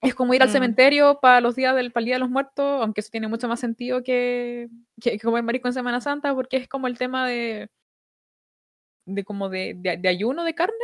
[0.00, 0.52] Es como ir al Mm.
[0.52, 4.02] cementerio para los días del Día de los Muertos, aunque eso tiene mucho más sentido
[4.02, 4.70] que,
[5.02, 7.68] que, que comer marisco en Semana Santa, porque es como el tema de,
[9.06, 10.74] de como de, de, de ayuno de carne,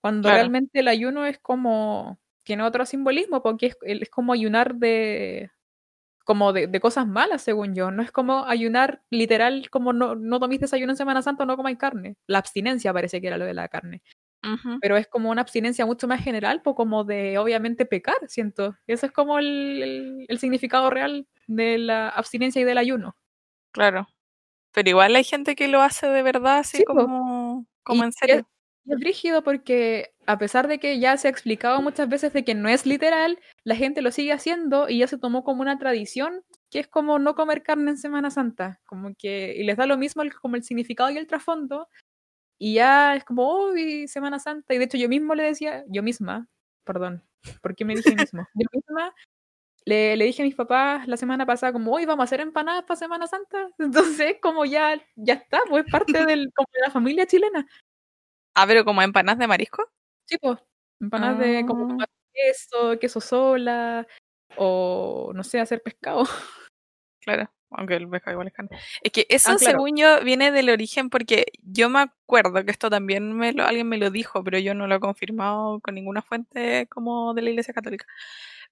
[0.00, 5.50] cuando realmente el ayuno es como, tiene otro simbolismo, porque es, es como ayunar de,
[6.24, 7.90] como de, cosas malas, según yo.
[7.90, 11.78] No es como ayunar literal, como no, no toméis desayuno en Semana Santa, no comáis
[11.78, 12.16] carne.
[12.26, 14.02] La abstinencia parece que era lo de la carne.
[14.82, 18.76] Pero es como una abstinencia mucho más general, pues como de obviamente pecar, siento.
[18.86, 23.16] Ese es como el, el, significado real de la abstinencia y del ayuno.
[23.72, 24.06] Claro.
[24.72, 27.06] Pero igual hay gente que lo hace de verdad, así como,
[27.84, 28.46] como en serio.
[28.86, 32.54] Es rígido porque a pesar de que ya se ha explicado muchas veces de que
[32.54, 36.42] no es literal, la gente lo sigue haciendo y ya se tomó como una tradición
[36.70, 39.96] que es como no comer carne en Semana Santa, como que y les da lo
[39.96, 41.88] mismo el, como el significado y el trasfondo
[42.58, 43.72] y ya es como, oh,
[44.06, 46.48] Semana Santa y de hecho yo mismo le decía, yo misma,
[46.84, 47.22] perdón,
[47.62, 48.46] ¿por qué me dije mismo?
[48.54, 49.14] Yo misma
[49.86, 52.84] le, le, dije a mis papás la semana pasada como, hoy vamos a hacer empanadas
[52.84, 53.68] para Semana Santa.
[53.78, 57.66] Entonces, como ya, ya está, pues parte del, como de la familia chilena.
[58.54, 59.84] Ah, pero como empanadas de marisco.
[60.26, 60.58] Sí, pues.
[61.00, 62.06] Empanadas de como ah.
[62.32, 64.06] queso, queso sola,
[64.56, 66.24] o no sé, hacer pescado.
[67.20, 68.78] Claro, aunque el pescado igual es carne.
[69.02, 72.90] Es que eso, ah, según yo, viene del origen porque yo me acuerdo que esto
[72.90, 76.22] también me lo, alguien me lo dijo, pero yo no lo he confirmado con ninguna
[76.22, 78.06] fuente como de la Iglesia Católica.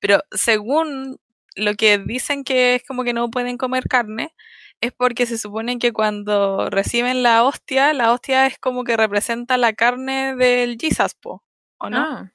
[0.02, 1.20] Pero según
[1.54, 4.34] lo que dicen que es como que no pueden comer carne,
[4.80, 9.56] es porque se supone que cuando reciben la hostia, la hostia es como que representa
[9.56, 11.14] la carne del Jesus,
[11.78, 11.98] ¿o no?
[11.98, 12.32] Ah,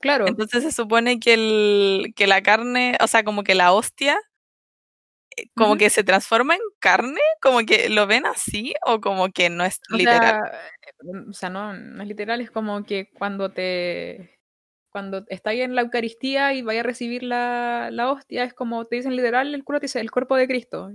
[0.00, 0.26] claro.
[0.26, 4.18] Entonces se supone que, el, que la carne, o sea, como que la hostia,
[5.36, 9.50] eh, como que se transforma en carne, como que lo ven así, o como que
[9.50, 10.40] no es literal.
[10.46, 14.31] Eh, o sea, no, no es literal, es como que cuando te
[14.92, 18.96] cuando estáis en la Eucaristía y vaya a recibir la, la, hostia, es como te
[18.96, 20.90] dicen literal, el cura te dice el cuerpo de Cristo.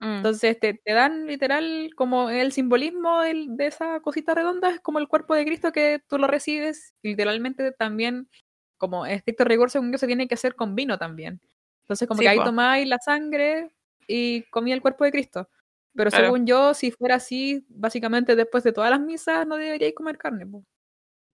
[0.00, 0.16] Mm.
[0.16, 5.08] Entonces te, te, dan literal como el simbolismo de esa cosita redonda, es como el
[5.08, 8.28] cuerpo de Cristo que tú lo recibes, literalmente también,
[8.76, 11.40] como estricto rigor, según yo, se tiene que hacer con vino también.
[11.82, 13.70] Entonces, como que ahí tomáis la sangre
[14.06, 15.48] y comí el cuerpo de Cristo.
[15.94, 20.18] Pero según yo, si fuera así, básicamente después de todas las misas no deberíais comer
[20.18, 20.46] carne.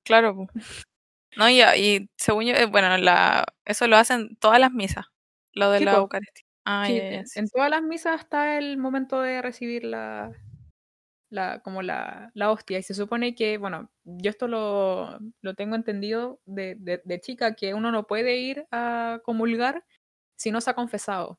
[0.05, 0.47] Claro.
[1.37, 5.07] No, y, y según yo, eh, bueno, la, eso lo hacen todas las misas,
[5.53, 6.45] lo de la Eucaristía.
[6.67, 10.33] Ah, en todas las misas está el momento de recibir la,
[11.29, 12.79] la como la, la, hostia.
[12.79, 17.75] Y se supone que, bueno, yo esto lo, lo tengo entendido de, de, chica, que
[17.75, 19.85] uno no puede ir a comulgar
[20.37, 21.39] si no se ha confesado.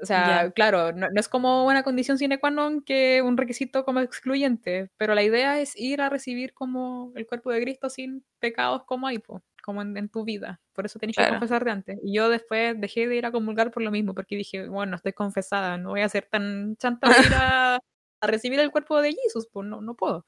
[0.00, 4.00] O sea, claro, no, es como una condición sine qua non que un requisito como
[4.00, 8.84] excluyente, pero la idea es ir a recibir como el cuerpo de Cristo sin pecados
[8.84, 9.20] como hay,
[9.62, 10.60] como en, tu vida.
[10.72, 11.98] Por eso tenés que confesarte antes.
[12.02, 15.12] Y yo después dejé de ir a comulgar por lo mismo, porque dije, bueno, estoy
[15.12, 17.80] confesada, no voy a ser tan chanta de ir a,
[18.22, 20.24] recibir el cuerpo de Jesús, pues no, no puedo.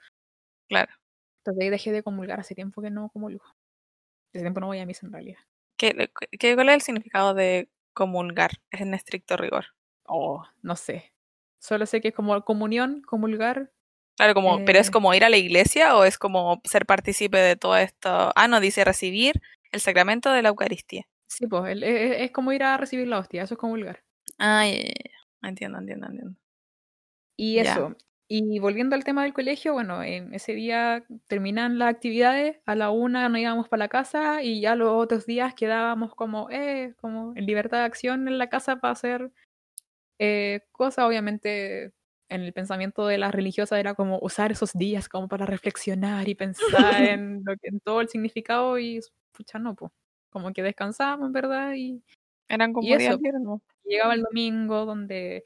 [0.69, 0.93] Claro.
[1.41, 3.45] Entonces ahí dejé de comulgar, hace tiempo que no comulgo.
[4.33, 5.41] Hace tiempo no voy a misa en realidad.
[5.77, 9.67] ¿Qué, qué, ¿Cuál es el significado de comulgar es en estricto rigor.
[10.05, 11.13] Oh, no sé.
[11.59, 13.73] Solo sé que es como comunión, comulgar.
[14.17, 17.39] Claro, como, pero es eh como ir a la iglesia o es como ser partícipe
[17.39, 18.33] de todo esto.
[18.35, 19.41] Ah, no, dice recibir
[19.73, 21.07] el sacramento de la Eucaristía.
[21.27, 24.03] Sí, pues es, como ir a recibir la hostia, eso es comulgar.
[24.39, 24.67] Ah,
[25.43, 26.37] entiendo, entiendo, entiendo.
[27.37, 27.97] Y eso,
[28.33, 32.91] y volviendo al tema del colegio, bueno, en ese día terminan las actividades, a la
[32.91, 37.33] una nos íbamos para la casa y ya los otros días quedábamos como, eh, como
[37.35, 39.33] en libertad de acción en la casa para hacer
[40.21, 41.93] eh, cosas, obviamente
[42.29, 46.37] en el pensamiento de las religiosas era como usar esos días como para reflexionar y
[46.37, 46.61] pensar
[47.19, 49.01] en, lo que, en todo el significado y,
[49.33, 49.91] pucha, no, pues,
[50.31, 51.73] como que descansábamos, ¿verdad?
[51.75, 52.01] Y,
[52.49, 53.19] Eran como y eso,
[53.83, 55.43] Llegaba el domingo donde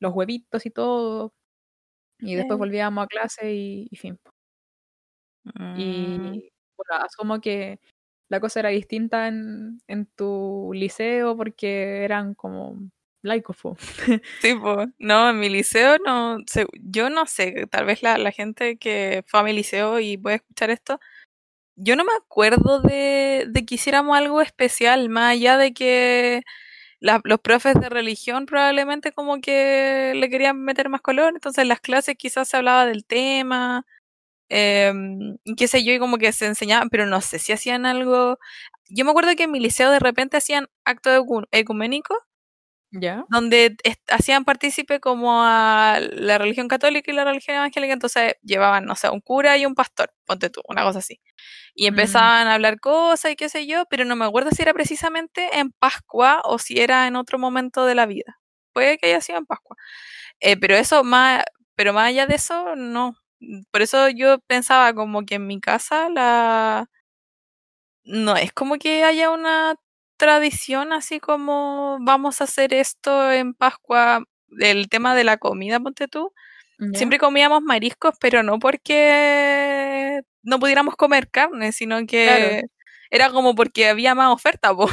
[0.00, 1.32] los huevitos y todo,
[2.18, 4.18] y después volvíamos a clase y, fin.
[5.44, 5.74] Mm.
[5.78, 7.80] Y bueno, asumo que
[8.28, 12.78] la cosa era distinta en, en tu liceo porque eran como
[13.22, 13.58] laicos.
[14.40, 16.38] Sí, pues, no, en mi liceo no,
[16.80, 20.36] yo no sé, tal vez la, la gente que fue a mi liceo y puede
[20.36, 21.00] escuchar esto,
[21.76, 26.42] yo no me acuerdo de, de que hiciéramos algo especial, más allá de que
[27.00, 31.80] los profes de religión probablemente como que le querían meter más color, entonces en las
[31.80, 33.86] clases quizás se hablaba del tema,
[34.50, 34.92] eh,
[35.56, 38.38] qué sé yo, y como que se enseñaban, pero no sé si hacían algo.
[38.90, 41.24] Yo me acuerdo que en mi liceo de repente hacían actos
[42.90, 43.76] donde
[44.08, 49.10] hacían partícipe como a la religión católica y la religión evangélica, entonces llevaban, no sé,
[49.10, 51.20] un cura y un pastor, ponte tú, una cosa así.
[51.74, 51.88] Y mm.
[51.88, 55.58] empezaban a hablar cosas y qué sé yo, pero no me acuerdo si era precisamente
[55.58, 58.38] en Pascua o si era en otro momento de la vida.
[58.72, 59.76] Puede que haya sido en Pascua.
[60.40, 61.44] Eh, pero eso más,
[61.76, 63.16] pero más allá de eso, no.
[63.72, 66.88] Por eso yo pensaba como que en mi casa la
[68.04, 69.74] no es como que haya una
[70.16, 74.24] tradición así como vamos a hacer esto en Pascua,
[74.58, 76.32] el tema de la comida, ponte tú.
[76.92, 82.62] Siempre comíamos mariscos, pero no porque no pudiéramos comer carne, sino que
[83.10, 84.86] era como porque había más oferta, po.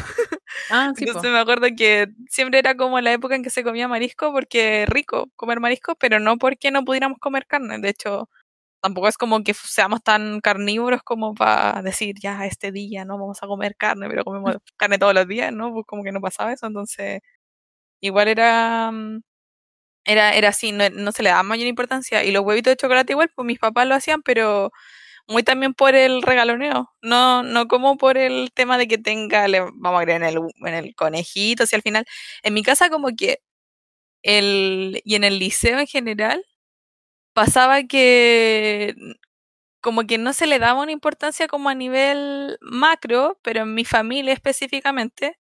[0.70, 3.88] Ah, sí, Entonces me acuerdo que siempre era como la época en que se comía
[3.88, 7.80] marisco porque rico comer marisco, pero no porque no pudiéramos comer carne.
[7.80, 8.30] De hecho,
[8.84, 13.42] tampoco es como que seamos tan carnívoros como para decir, ya, este día no vamos
[13.44, 15.74] a comer carne, pero comemos carne todos los días, ¿no?
[15.74, 17.22] Pues como que no pasaba eso, entonces
[18.02, 19.22] igual era mm,
[20.06, 22.24] era, era así, no, se le daba mayor importancia.
[22.24, 24.72] Y los huevitos de chocolate igual, pues mis papás lo hacían, pero
[25.28, 29.62] muy también por el regaloneo, no, no como por el tema de que tenga, le,
[29.76, 32.06] vamos a creer en el, en el conejito, si al final,
[32.44, 33.40] en mi casa como que
[34.24, 36.46] el, y en el liceo en general,
[37.34, 38.96] pasaba que
[39.82, 43.86] como que no se le daba una importancia como a nivel macro, pero en mi
[43.86, 45.38] familia específicamente,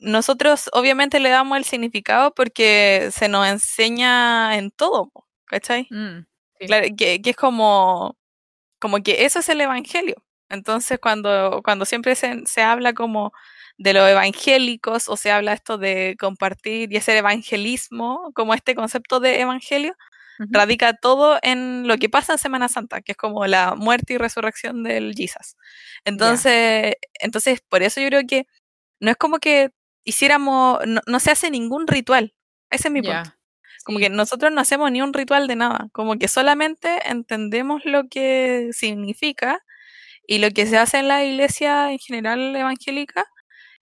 [0.00, 5.10] nosotros obviamente le damos el significado porque se nos enseña en todo,
[5.46, 5.88] ¿cachai?
[5.90, 6.26] Mm,
[6.66, 8.16] claro, que, es como,
[8.80, 10.16] como que eso es el evangelio.
[10.50, 13.32] Entonces, cuando, cuando siempre se, se habla como
[13.78, 19.20] de los evangélicos o se habla esto de compartir y hacer evangelismo, como este concepto
[19.20, 19.94] de evangelio,
[20.38, 24.18] radica todo en lo que pasa en Semana Santa, que es como la muerte y
[24.18, 25.56] resurrección del Jesus.
[26.04, 28.46] Entonces, entonces por eso yo creo que
[29.00, 29.70] no es como que
[30.04, 32.34] hiciéramos, no, se hace ningún ritual.
[32.70, 33.30] Ese es mi punto.
[33.84, 38.08] Como que nosotros no hacemos ni un ritual de nada, como que solamente entendemos lo
[38.08, 39.60] que significa
[40.26, 43.26] y lo que se hace en la iglesia en general evangélica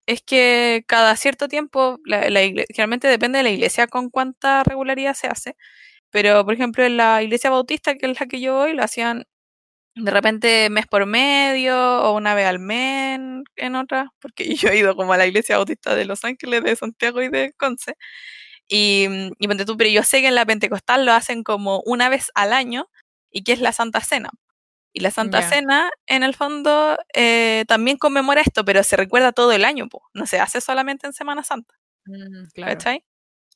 [0.05, 5.15] es que cada cierto tiempo, la, la generalmente depende de la iglesia con cuánta regularidad
[5.15, 5.55] se hace,
[6.11, 9.25] pero por ejemplo en la iglesia bautista, que es la que yo voy, lo hacían
[9.95, 13.19] de repente mes por medio o una vez al mes
[13.55, 16.75] en otra, porque yo he ido como a la iglesia bautista de Los Ángeles, de
[16.75, 17.95] Santiago y de Conce.
[18.67, 19.07] Y,
[19.39, 22.51] y tú, pero yo sé que en la Pentecostal lo hacen como una vez al
[22.51, 22.89] año
[23.31, 24.31] y que es la Santa Cena.
[24.91, 29.51] Y la Santa Cena, en el fondo, eh, también conmemora esto, pero se recuerda todo
[29.51, 31.75] el año, no se hace solamente en Semana Santa.
[32.05, 32.79] Mm, claro.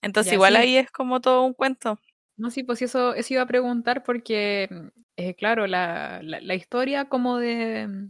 [0.01, 1.97] Entonces, igual ahí es como todo un cuento.
[2.39, 4.69] No, sí, pues eso, eso iba a preguntar porque,
[5.17, 8.09] eh, claro, la, la, historia como de,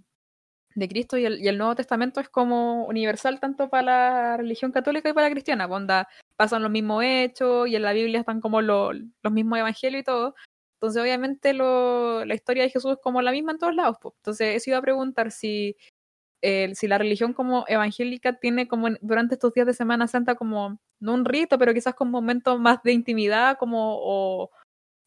[0.75, 4.71] de Cristo y el, y el, Nuevo Testamento es como universal tanto para la religión
[4.71, 5.65] católica y para la cristiana.
[5.65, 8.93] Onda, pasan los mismos hechos y en la Biblia están como los
[9.31, 10.35] mismos evangelios y todo.
[10.75, 13.97] Entonces, obviamente, lo, la historia de Jesús es como la misma en todos lados.
[13.99, 14.13] Pues.
[14.17, 15.75] Entonces, eso iba a preguntar si
[16.41, 21.13] si la religión como evangélica tiene como durante estos días de Semana Santa como, no
[21.13, 24.51] un rito, pero quizás con momentos más de intimidad, como, o,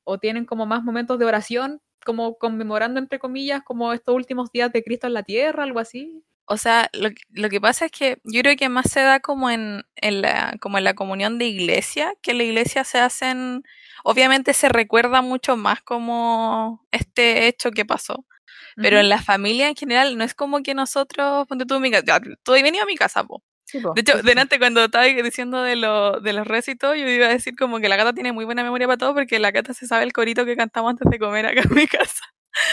[0.04, 4.72] o tienen como más momentos de oración, como conmemorando, entre comillas, como estos últimos días
[4.72, 6.22] de Cristo en la tierra, algo así.
[6.46, 9.48] O sea, lo, lo, que pasa es que yo creo que más se da como
[9.48, 13.62] en, en, la, como en la comunión de iglesia, que en la iglesia se hacen,
[14.04, 18.26] obviamente se recuerda mucho más como este hecho que pasó,
[18.76, 22.20] pero en la familia en general no es como que nosotros, ponte tú, mi casa,
[22.42, 23.42] tú has venido a mi casa, po.
[23.72, 27.54] de hecho, delante cuando estaba diciendo de, lo, de los récitos, yo iba a decir
[27.56, 30.04] como que la gata tiene muy buena memoria para todo porque la gata se sabe
[30.04, 32.24] el corito que cantamos antes de comer acá en mi casa.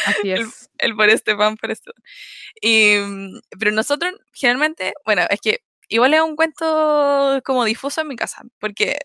[0.05, 0.69] Así es.
[0.77, 1.91] El, por este pan, por esto.
[2.61, 2.95] Y,
[3.57, 8.43] pero nosotros generalmente, bueno, es que igual es un cuento como difuso en mi casa,
[8.59, 8.99] porque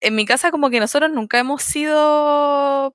[0.00, 2.94] en mi casa como que nosotros nunca hemos sido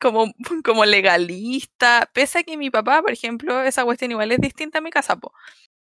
[0.00, 0.32] como,
[0.64, 4.82] como legalista, pese a que mi papá, por ejemplo, esa cuestión igual es distinta a
[4.82, 5.32] mi casa, po.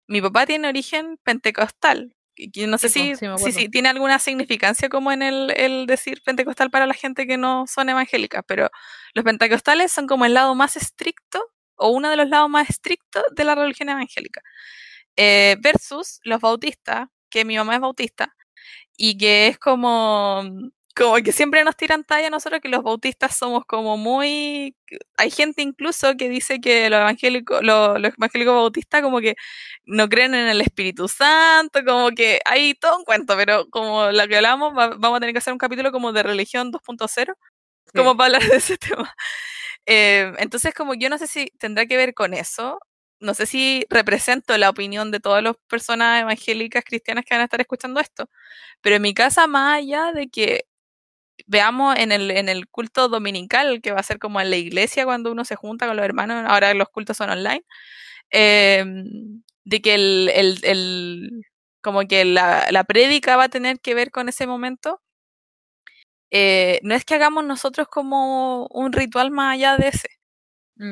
[0.08, 2.14] mi papá tiene origen pentecostal,
[2.68, 6.94] no sé si, si, tiene alguna significancia como en el, el, decir pentecostal para la
[6.94, 8.70] gente que no son evangélicas, pero
[9.14, 11.44] los pentecostales son como el lado más estricto
[11.76, 14.42] o uno de los lados más estrictos de la religión evangélica,
[15.16, 18.36] eh, versus los bautistas, que mi mamá es bautista,
[18.98, 20.44] y que es como
[20.98, 24.76] como que siempre nos tiran talla a nosotros que los bautistas somos como muy
[25.18, 29.36] hay gente incluso que dice que los evangélicos los, evangélicos bautistas como que
[29.86, 34.28] no creen en el Espíritu Santo como que hay todo un cuento pero como la
[34.28, 37.36] que hablamos vamos a tener que hacer un capítulo como de religión 2.0
[37.96, 39.16] como para hablar de ese tema.
[39.86, 42.80] Eh, entonces como yo no sé si tendrá que ver con eso
[43.20, 47.46] no sé si represento la opinión de todas las personas evangélicas cristianas que van a
[47.46, 48.30] estar escuchando esto,
[48.82, 50.66] pero en mi casa, más allá de que
[51.48, 55.06] veamos en el, en el culto dominical, que va a ser como en la iglesia
[55.06, 57.64] cuando uno se junta con los hermanos, ahora los cultos son online,
[58.32, 61.44] em, de que el, el, el,
[61.82, 65.02] como que la, la prédica va a tener que ver con ese momento.
[66.32, 70.10] Eh, no es que hagamos nosotros como un ritual más allá de ese,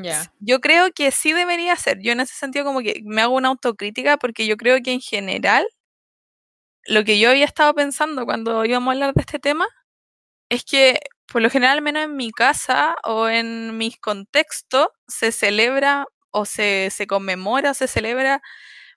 [0.04, 0.34] Ya.
[0.40, 2.00] Yo creo que sí debería ser.
[2.02, 5.02] Yo en ese sentido como que me hago una autocrítica porque yo creo que en
[5.02, 5.66] general
[6.88, 9.68] lo que yo había estado pensando cuando íbamos a hablar de este tema
[10.50, 11.00] es que
[11.32, 16.46] por lo general, al menos en mi casa o en mis contextos, se celebra o
[16.46, 18.42] se, se conmemora o se celebra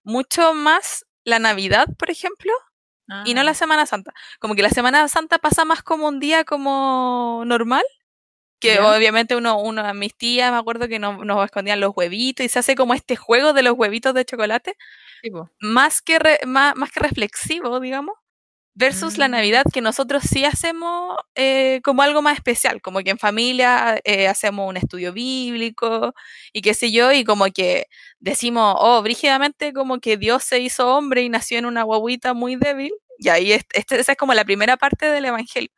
[0.04, 2.52] mucho más la Navidad, por ejemplo,
[3.24, 4.12] y no la Ah, Semana Santa.
[4.40, 7.84] Como que la Semana Santa pasa más como un día como normal,
[8.60, 12.44] que obviamente uno, uno a mis tías, me acuerdo que no- nos escondían los huevitos
[12.46, 14.76] y se hace como este juego de los huevitos de chocolate,
[15.22, 15.30] Sí,
[15.60, 18.14] más que, re- más, más que reflexivo, digamos,
[18.78, 23.10] versus la Mm, Navidad, que nosotros sí hacemos eh, como algo más especial, como que
[23.10, 26.14] en familia eh, hacemos un estudio bíblico
[26.52, 27.86] y qué sé yo, y como que
[28.20, 32.56] decimos, oh, brígidamente como que Dios se hizo hombre y nació en una guaguita muy
[32.56, 35.70] débil, y ahí es- este, esa es como la primera parte del Evangelio.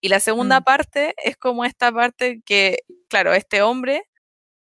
[0.00, 2.78] Y la segunda mm, parte es como esta parte que,
[3.08, 4.04] claro, este hombre,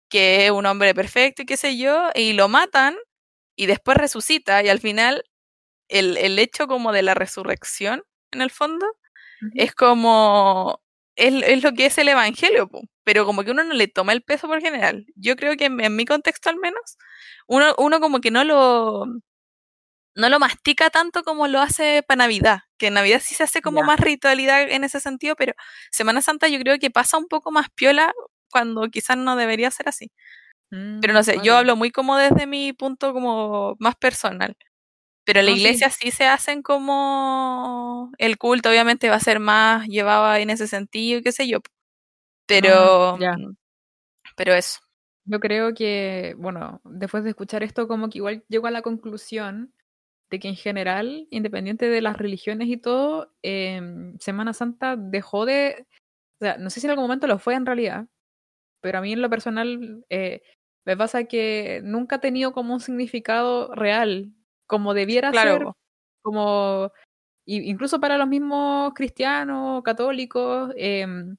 [0.08, 2.96] que es un hombre perfecto y qué sé yo, y lo matan
[3.56, 5.24] y después resucita y al final
[5.92, 8.86] el, el hecho como de la resurrección, en el fondo,
[9.54, 10.82] es como,
[11.16, 12.70] es, es lo que es el Evangelio,
[13.04, 15.06] pero como que uno no le toma el peso por general.
[15.16, 16.98] Yo creo que en, en mi contexto al menos,
[17.48, 19.06] uno, uno como que no lo,
[20.14, 23.62] no lo mastica tanto como lo hace para Navidad, que en Navidad sí se hace
[23.62, 25.54] como más ritualidad en ese sentido, pero
[25.90, 28.12] Semana Santa yo creo que pasa un poco más piola
[28.50, 30.10] cuando quizás no debería ser así.
[31.00, 34.56] Pero no Mm, sé, yo hablo muy como desde mi punto como más personal.
[35.26, 35.58] Pero en la sí.
[35.60, 40.66] iglesia sí se hacen como el culto, obviamente va a ser más llevado en ese
[40.66, 41.58] sentido, qué sé yo.
[41.58, 41.62] Ah,
[42.46, 43.36] Pero, ya.
[43.36, 43.56] mm,
[44.36, 44.80] pero eso.
[45.24, 49.72] Yo creo que, bueno, después de escuchar esto, como que igual llego a la conclusión
[50.30, 55.86] de que en general, independiente de las religiones y todo, em, Semana Santa dejó de,
[56.40, 58.08] o sea, no sé si en algún momento lo fue en realidad,
[58.82, 60.42] pero a mí en lo personal eh,
[60.86, 64.32] me pasa que nunca ha tenido como un significado real,
[64.72, 65.74] como debiera Claro, ser,
[66.22, 66.90] como
[67.46, 71.36] incluso para los mismos cristianos, católicos, em,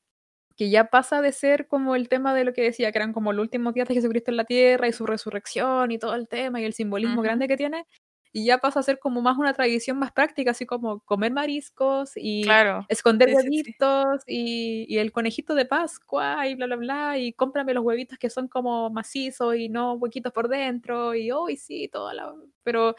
[0.58, 3.34] que ya pasa de ser como el tema de lo que decía, que eran como
[3.34, 6.62] los últimos días de Jesucristo en la tierra y su resurrección y todo el tema
[6.62, 7.24] y el simbolismo Ujú.
[7.24, 7.86] grande que tiene,
[8.34, 12.14] y ya pasa a ser como más una tradición más práctica, así como comer mariscos
[12.18, 12.88] y Claro.
[12.90, 13.74] esconder Sí, sí, sí.
[13.74, 18.18] huevitos y, y el conejito de Pascua y bla, bla, bla, y cómprame los huevitos
[18.20, 22.34] que son como macizos y no huequitos por dentro, y hoy sí, toda la...
[22.64, 22.96] Pero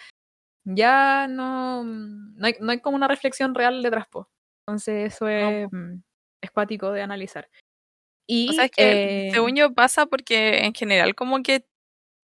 [0.65, 4.29] ya no, no, hay, no hay como una reflexión real detrás, po.
[4.67, 5.77] Entonces eso No, es, po.
[5.77, 6.03] mm,
[6.43, 7.49] es cuático de analizar.
[7.51, 11.67] O sea, Y es que eh, según yo pasa porque en general como que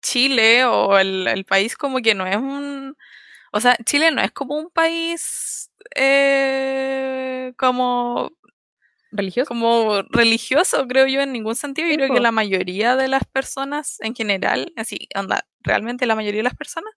[0.04, 2.96] Chile o el, el país como que no es un...
[3.52, 8.32] O sea, Chile no es como un país eh, como
[9.12, 11.88] religioso, como religioso, creo yo, en ningún sentido.
[11.90, 16.40] Yo creo que la mayoría de las personas en general, así, anda, realmente la mayoría
[16.40, 16.94] de las personas,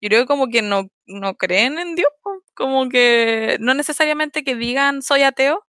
[0.00, 2.10] yo creo que como que no, no creen en Dios,
[2.54, 5.64] como que no necesariamente que digan soy ateo,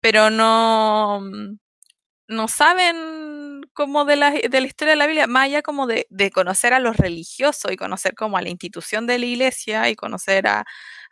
[0.00, 1.22] pero no,
[2.28, 6.06] no saben como de la, de la historia de la Biblia, más allá como de,
[6.10, 9.96] de conocer a los religiosos y conocer como a la institución de la iglesia y
[9.96, 10.64] conocer a,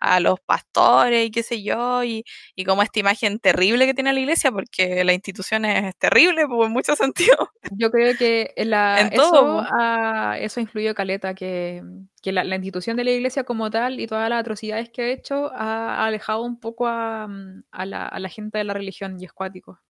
[0.02, 2.24] a los pastores y qué sé yo, y,
[2.56, 6.66] y como esta imagen terrible que tiene la iglesia, porque la institución es terrible pues,
[6.68, 6.98] en muchos
[7.38, 9.62] sentidos, Yo creo que la, en todo.
[9.62, 9.76] eso, po.
[9.78, 11.82] ah, eso influyó Caleta, que,
[12.22, 15.08] que la, la institución de la iglesia como tal y todas las atrocidades que ha
[15.10, 19.18] hecho ha alejado un poco a, mm, a la, a la gente de la religión
[19.20, 19.80] y es cuático.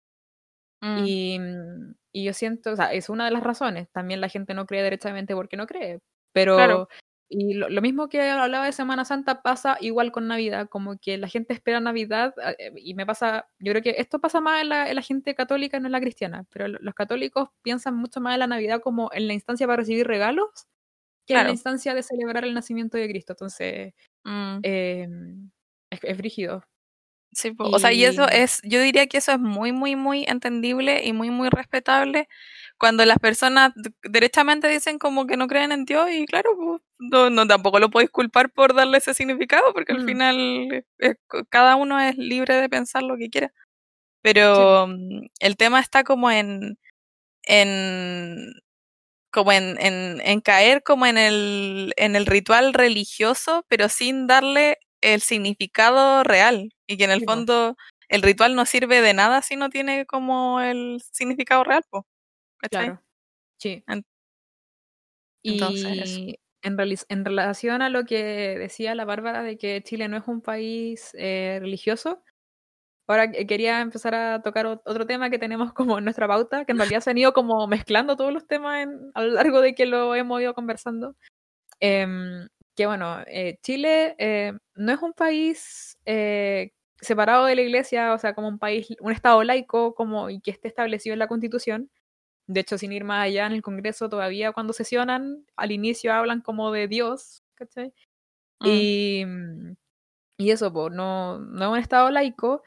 [0.83, 3.89] Mm, Y, mm, y yo siento, o sea, es una de las razones.
[3.93, 6.01] También la gente no cree derechamente porque no cree.
[6.53, 6.89] claro, Pero,
[7.33, 11.19] y lo, lo mismo que hablaba de Semana Santa pasa igual con Navidad, como que
[11.19, 14.63] la gente espera Navidad, ah, eh, y me pasa, yo creo que esto pasa más
[14.63, 17.97] en la, en la gente católica, no en la cristiana, pero lo- los católicos piensan
[17.97, 20.49] mucho más en la Navidad como en la instancia para recibir regalos
[21.27, 21.53] que en la claro.
[21.53, 23.33] instancia de celebrar el nacimiento de Cristo.
[23.35, 25.09] Entonces, Mm, eh,
[25.91, 26.65] es, es brígido.
[27.33, 27.53] sí.
[27.59, 31.13] O sea, y eso es, yo diría que eso es muy, muy, muy entendible y
[31.13, 32.29] muy, muy respetable
[32.79, 33.73] cuando las personas
[34.03, 36.81] derechamente dicen como que no creen en Dios y claro, pues,
[37.11, 41.17] no, no tampoco lo podéis culpar por darle ese significado porque al mm, final c-
[41.51, 43.53] cada uno es libre de pensar lo que quiera.
[44.23, 46.79] Pero mm, el tema está como en,
[47.45, 48.53] en
[49.31, 54.79] como en, en, en caer como en el, en el ritual religioso, pero sin darle
[55.03, 56.73] el significado real.
[56.87, 57.77] Y que en el Sí, fondo
[58.09, 62.07] el ritual no sirve de nada si no tiene como el significado real, po.
[62.71, 63.03] Claro,
[63.59, 63.85] sí.
[63.89, 64.05] En-
[65.45, 66.21] Entonces.
[66.27, 70.41] Y en, relación a lo que decía la Bárbara de que Chile no es un
[70.41, 72.23] país eh, religioso,
[73.07, 76.79] ahora quería empezar a tocar otro tema que tenemos como en nuestra pauta, que en
[76.79, 80.15] realidad se han ido como mezclando todos los temas a lo largo de que lo
[80.15, 81.17] hemos ido conversando.
[81.81, 88.15] Em, que bueno, eh, Chile eh, no es un país eh, separado de la iglesia,
[88.15, 91.29] o sea, como un país, un estado laico como, y que esté establecido en la
[91.29, 91.91] constitución.
[92.47, 96.41] De hecho, sin ir más allá, en el Congreso todavía cuando sesionan, al inicio hablan
[96.41, 97.95] como de Dios, ¿cachai?
[98.61, 98.67] Mm.
[98.67, 99.25] Y,
[100.39, 102.63] y eso, pues, no, no es un estado laico.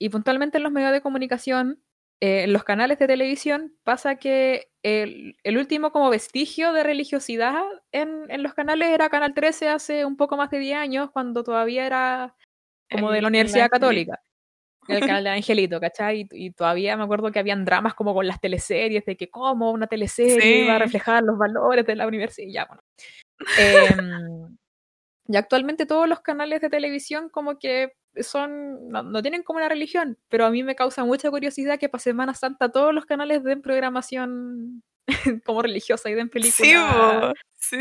[0.00, 1.82] Y puntualmente en los medios de comunicación,
[2.20, 8.30] en los canales de televisión, pasa que el, el, último como vestigio de religiosidad en,
[8.30, 11.86] en, los canales era Canal 13 hace un poco más de 10 años, cuando todavía
[11.86, 12.36] era
[12.90, 14.22] como de la Universidad Católica.
[14.88, 16.26] El canal de Angelito, ¿cachai?
[16.32, 19.86] Y, todavía me acuerdo que habían dramas como con las teleseries, de que cómo una
[19.86, 22.48] teleserie iba a reflejar los valores de la universidad.
[22.48, 22.82] Y ya, bueno.
[23.58, 24.56] Em,
[25.28, 30.18] y actualmente todos los canales de televisión como que son, no, tienen como una religión,
[30.28, 33.62] pero a mí me causa mucha curiosidad que para Semana Santa todos los canales den
[33.62, 34.82] programación
[35.46, 37.78] como religiosa y den películas sí,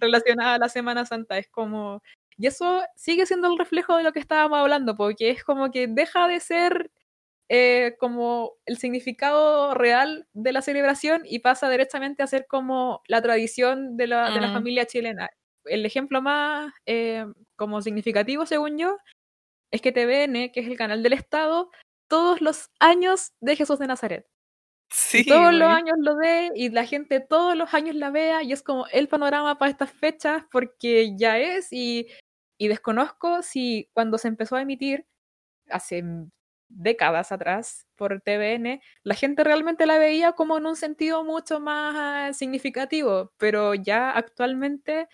[0.00, 1.38] relacionadas a la Semana Santa.
[1.38, 2.02] Es como,
[2.36, 5.86] y eso sigue siendo el reflejo de lo que estábamos hablando, porque es como que
[5.86, 6.90] deja de ser
[7.48, 13.20] eh, como el significado real de la celebración y pasa directamente a ser como la
[13.20, 15.28] tradición de la, de la familia chilena.
[15.66, 17.26] El ejemplo más eh,
[17.56, 18.96] como significativo, según yo,
[19.70, 21.70] es que TVN, que es el canal del Estado,
[22.08, 24.26] todos los años de Jesús de Nazaret.
[24.92, 28.52] Sí, todos los años lo ve y la gente todos los años la vea y
[28.52, 32.08] es como el panorama para estas fechas porque ya es y,
[32.58, 35.06] y desconozco si cuando se empezó a emitir
[35.70, 36.04] hace
[36.68, 42.36] décadas atrás por TVN, la gente realmente la veía como en un sentido mucho más
[42.36, 45.08] significativo, pero ya actualmente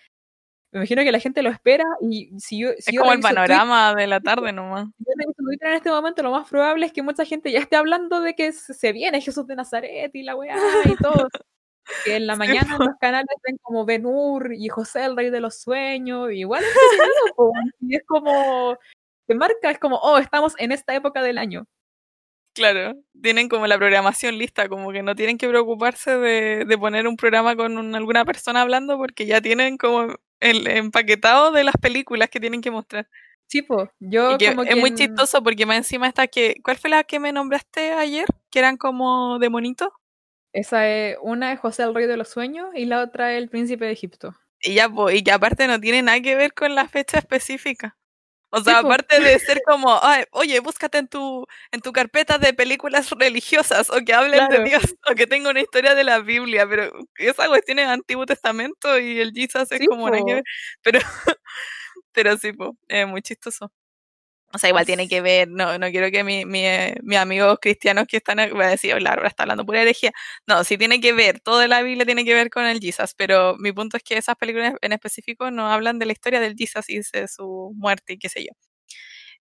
[0.71, 2.69] me imagino que la gente lo espera y si yo...
[2.69, 4.87] es como el panorama de la tarde nomás.
[4.99, 7.75] Si yo Twitter en este momento, lo más probable es que mucha gente ya esté
[7.75, 10.55] hablando de que se viene Jesús de Nazaret y la weá
[10.85, 11.27] y todo.
[12.05, 15.39] que en la mañana en los canales ven como Benur y José el Rey de
[15.39, 16.69] los Sueños, y igual es,
[17.79, 18.77] y es como...
[19.25, 21.65] Se marca, es como, oh, estamos en esta época del año.
[22.53, 27.07] Claro, tienen como la programación lista, como que no tienen que preocuparse de, de poner
[27.07, 32.29] un programa con alguna persona hablando porque ya tienen como el empaquetado de las películas
[32.29, 33.07] que tienen que mostrar.
[33.47, 36.55] Sí, pues, yo como Es muy chistoso porque más encima está que...
[36.63, 38.27] ¿Cuál fue la que me nombraste ayer?
[38.51, 39.91] Que eran como de monito.
[40.53, 43.49] Esa es, una es José el Rey de los Sueños y la otra es el
[43.49, 44.35] Príncipe de Egipto.
[44.61, 47.97] Y ya, y que aparte no tiene nada que ver con la fecha específica.
[48.51, 49.99] O sea, aparte de ser como,
[50.31, 54.81] oye, búscate en tu, en tu carpeta de películas religiosas o que hablen de Dios
[55.11, 59.19] o que tenga una historia de la Biblia, pero esa cuestión es Antiguo Testamento y
[59.19, 60.09] el Jesus es como
[60.81, 60.99] pero,
[62.11, 62.51] pero sí,
[62.87, 63.71] es muy chistoso.
[64.53, 67.59] O sea, igual tiene que ver, no, no quiero que mi, mi, eh, mis amigos
[67.61, 70.11] cristianos que están, voy a decir, la está hablando pura herejía.
[70.47, 73.55] No, sí tiene que ver, toda la Biblia tiene que ver con el Jesus, pero
[73.59, 76.89] mi punto es que esas películas en específico no hablan de la historia del Jesus
[76.89, 78.49] y de su muerte y qué sé yo.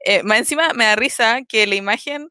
[0.06, 2.30] Eh, más encima me da risa que la imagen,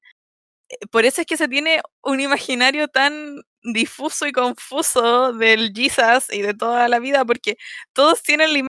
[0.70, 6.26] eh, por eso es que se tiene un imaginario tan difuso y confuso del Jesus
[6.32, 7.56] y de toda la vida, porque
[7.94, 8.68] todos tienen la imagen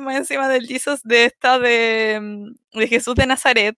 [0.00, 3.76] más encima del Jesus de esta de, mm, de Jesús de Nazaret,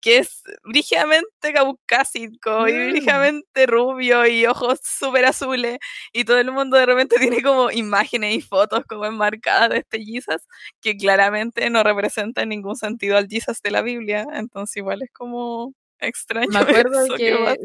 [0.00, 2.90] que es brígidamente caucásico y mm.
[2.90, 5.78] brígidamente rubio y ojos súper azules
[6.12, 10.04] y todo el mundo de repente tiene como imágenes y fotos como enmarcadas de este
[10.04, 10.42] Jesus
[10.80, 15.10] que claramente no representa en ningún sentido al Jesus de la Biblia, entonces igual es
[15.12, 16.48] como extraño.
[16.50, 17.58] Me acuerdo que,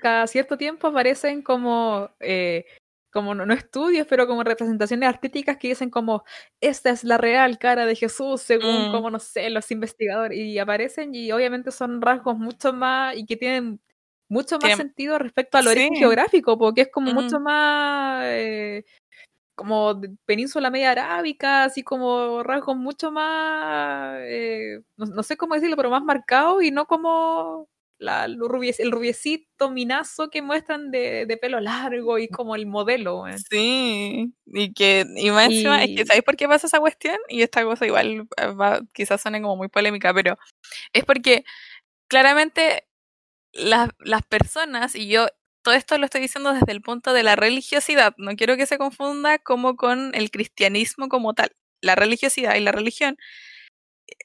[0.00, 2.66] cada, cierto tiempo aparecen como eh,
[3.16, 6.22] como no, estudios, pero como representaciones artísticas que dicen como,
[6.60, 8.92] esta es la real cara de Jesús, según mm.
[8.92, 13.38] como, no sé, los investigadores, y aparecen y obviamente son rasgos mucho más, y que
[13.38, 13.80] tienen
[14.28, 18.22] mucho más sentido respecto al origen geográfico, porque es como mucho más...
[18.26, 18.84] Eh,
[19.54, 25.88] como península media arábica, así como rasgos mucho más, eh, no, sé cómo decirlo, pero
[25.88, 27.66] más marcados y no como
[27.98, 28.38] la, el
[28.90, 33.24] rubiecito minazo que muestran de, de, pelo largo y como el modelo.
[33.50, 35.62] Sí, y que, y más es
[35.96, 37.16] que, ¿sabéis por qué pasa esa cuestión?
[37.28, 40.38] Y esta cosa igual eh, va, quizás suene como muy polémica, pero
[40.92, 41.44] es porque
[42.08, 42.86] claramente
[43.52, 45.28] las, las personas, y yo
[45.62, 48.78] todo esto lo estoy diciendo desde el punto de la religiosidad, no quiero que se
[48.78, 51.50] confunda como con el cristianismo como tal.
[51.80, 53.18] La religiosidad y la religión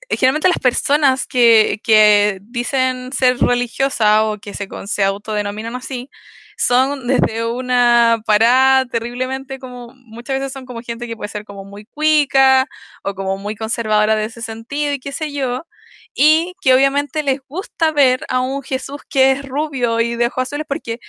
[0.09, 6.09] generalmente las personas que, que, dicen ser religiosas o que se, se autodenominan así,
[6.57, 11.65] son desde una parada terriblemente como, muchas veces son como gente que puede ser como
[11.65, 12.67] muy cuica
[13.03, 15.65] o como muy conservadora de ese sentido y qué sé yo,
[16.13, 20.43] y que obviamente les gusta ver a un Jesús que es rubio y de ojos
[20.43, 20.99] azules porque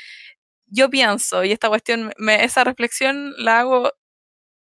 [0.66, 3.92] yo pienso, y esta cuestión, me, esa reflexión la hago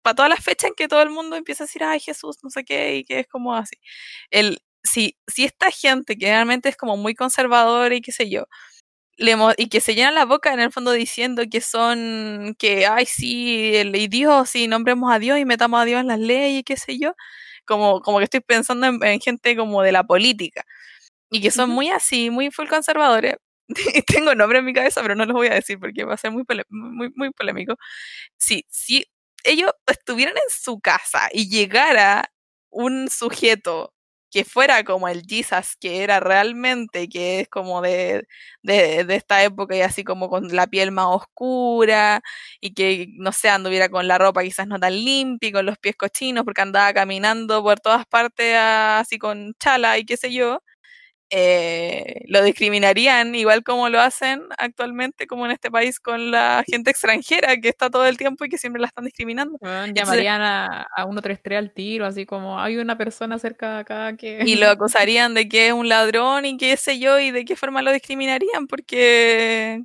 [0.09, 2.50] para todas las fechas en que todo el mundo empieza a decir, ay Jesús, no
[2.50, 3.76] sé qué, y que es como así.
[4.30, 8.46] El, si, si esta gente que realmente es como muy conservadora y qué sé yo,
[9.18, 13.06] le, y que se llenan la boca en el fondo diciendo que son, que, ay
[13.06, 16.61] sí, el, y Dios, y nombremos a Dios y metamos a Dios en las leyes,
[16.61, 17.14] y qué sé yo,
[17.66, 20.64] como, como que estoy pensando en, gente como de la política,
[21.30, 23.36] y que son muy así, muy full conservadores,
[24.06, 26.32] tengo nombre en mi cabeza, pero no los voy a decir porque va a ser
[26.32, 27.76] muy, muy, muy polémico.
[28.38, 29.06] Si, si
[29.49, 32.30] ellos estuvieran en su casa y llegara
[32.70, 33.94] un sujeto
[34.30, 38.26] que fuera como el Jesus que era realmente, que es como de,
[38.62, 42.20] de, de, esta época y así como con la piel más oscura
[42.61, 45.78] y que, no sé, anduviera con la ropa quizás no tan limpia y con los
[45.78, 50.62] pies cochinos porque andaba caminando por todas partes así con chala y qué sé yo,
[51.31, 56.91] eh, lo discriminarían igual como lo hacen actualmente como en este país con la gente
[56.91, 59.59] extranjera que está todo el tiempo y que siempre la están discriminando.
[59.93, 64.43] llamarían a, a 133 al tiro, así como hay una persona cerca de acá que...
[64.47, 67.57] Y lo acusarían de que es un ladrón y qué sé yo, y de qué
[67.57, 69.85] forma lo discriminarían, porque...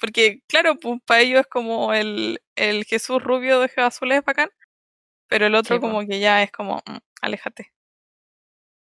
[0.00, 4.50] Porque, claro, pues para ellos es como el, el Jesús rubio de azules bacán,
[5.28, 7.72] pero el otro como que ya es como, mm, aléjate.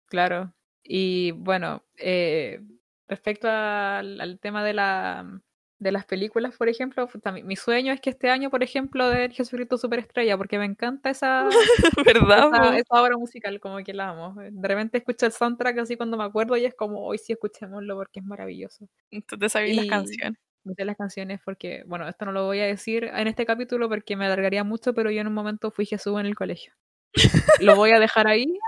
[0.09, 0.53] Claro,
[0.95, 2.61] y bueno, eh,
[3.09, 5.40] respecto al, tema de, la,
[5.78, 7.09] de las películas, por ejemplo,
[7.45, 11.49] mi sueño es que este año, por ejemplo, de Jesucristo Superestrella, porque me encanta esa,
[12.07, 12.76] ¿verdad?
[12.76, 14.34] Esa, obra musical, como que la amo.
[14.38, 17.97] De repente escucho el soundtrack así cuando me acuerdo y es como, hoy sí escuchémoslo
[17.97, 18.86] porque es maravilloso.
[19.09, 20.38] Te sabes las canciones.
[20.64, 24.14] De las canciones porque, bueno, esto no lo voy a decir en este capítulo porque
[24.14, 26.74] me alargaría mucho, pero yo en un momento fui Jesús en el colegio.
[27.62, 28.59] lo voy a dejar ahí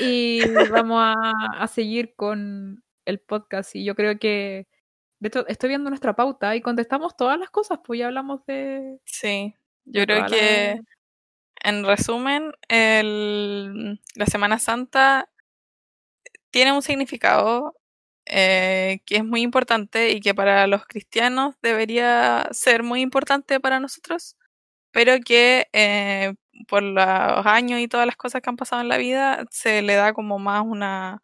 [0.00, 0.40] y
[0.70, 3.74] vamos a, seguir con el podcast.
[3.74, 4.66] Y yo creo que,
[5.20, 8.98] de hecho, estoy viendo nuestra pauta y contestamos todas las cosas, pues ya hablamos de...
[9.04, 9.54] Sí,
[9.84, 10.80] yo creo que,
[11.62, 15.28] en resumen, el, la Semana Santa
[16.50, 17.74] tiene un significado
[18.30, 23.80] eh, que es muy importante y que para los cristianos debería ser muy importante para
[23.80, 24.36] nosotros,
[24.90, 26.34] pero que eh,
[26.66, 29.94] por los años y todas las cosas que han pasado en la vida, se le
[29.94, 31.22] da como más una,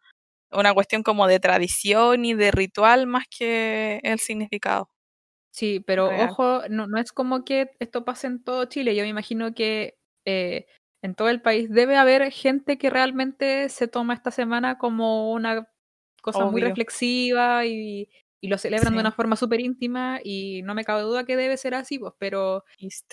[0.51, 4.89] una cuestión como de tradición y de ritual más que el significado.
[5.51, 8.93] Sí, pero ojo, no, no es como que esto pase en todo Chile.
[8.93, 10.65] Yo me imagino que eh,
[11.01, 15.69] en todo el país debe haber gente que realmente se toma esta semana como una
[16.21, 18.09] cosa muy reflexiva y,
[18.41, 21.57] y lo celebran de una forma súper íntima y no me cabe duda que debe
[21.57, 22.63] ser así, pues, pero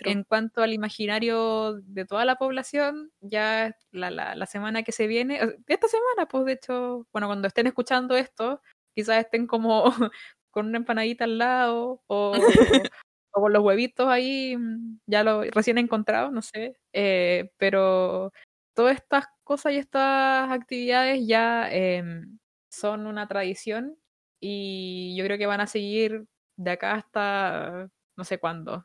[0.05, 5.41] en cuanto al imaginario de toda la población, ya la, la, semana que se viene,
[5.67, 8.61] esta semana, pues de hecho, bueno, cuando estén escuchando esto,
[8.95, 9.85] quizás estén como
[10.51, 12.33] con una empanadita al lado o,
[13.33, 18.33] o, con los huevitos ahí, mm, ya lo recién encontrado, no sé, eh, pero
[18.75, 22.39] todas estas cosas y estas actividades ya em,
[22.71, 23.97] son una tradición
[24.45, 26.27] y yo creo que van a seguir
[26.57, 28.85] de acá hasta no sé cuándo,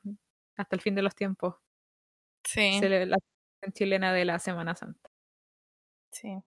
[0.55, 1.55] hasta el fin de los tiempos.
[2.45, 2.79] Sí.
[2.81, 3.17] La
[3.73, 5.09] chilena de la Semana Santa.
[6.11, 6.37] Sí.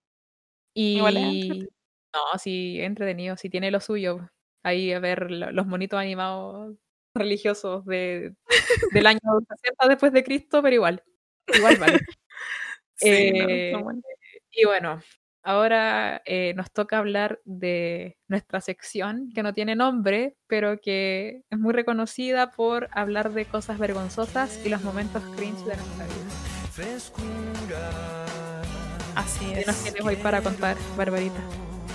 [0.75, 1.69] Y Igual
[2.15, 4.31] no, sí, entretenido, sí tiene lo suyo.
[4.63, 6.77] Ahí a ver los monitos animados
[7.15, 8.35] religiosos de,
[9.05, 11.03] del año 60 después de Cristo, pero igual.
[11.49, 11.99] Igual vale.
[12.97, 13.75] sí, eh,
[14.53, 15.01] Y bueno,
[15.43, 21.59] Ahora eh, nos toca hablar de nuestra sección, que no tiene nombre, pero que es
[21.59, 26.30] muy reconocida por hablar de cosas vergonzosas y los momentos cringe de nuestra vida.
[29.14, 29.59] Así es.
[29.61, 31.41] ¿Qué nos tienes hoy para contar, Barbarita?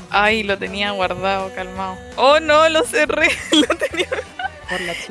[0.10, 1.98] Ay, lo tenía guardado, calmado.
[2.18, 3.28] Oh, no, lo cerré.
[3.52, 4.08] lo tenía...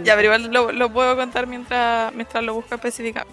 [0.03, 3.33] ya, pero igual lo, lo, puedo contar mientras, mientras lo busco específicamente.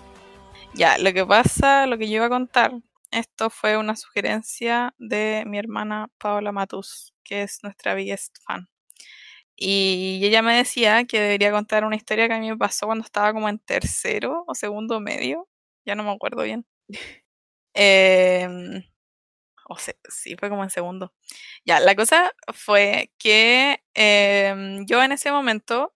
[0.75, 2.71] Ya, lo que pasa, lo que yo iba a contar
[3.11, 8.69] esto fue una sugerencia de mi hermana Paola Matus, que es nuestra biggest fan.
[9.55, 13.05] Y ella me decía que debería contar una historia que a mí me pasó cuando
[13.05, 15.47] estaba como en tercero o segundo medio,
[15.85, 16.65] ya no me acuerdo bien.
[17.75, 18.83] Em,
[19.69, 21.13] o sea, sí, fue como en segundo.
[21.65, 25.93] Ya, la cosa fue que em, yo en ese momento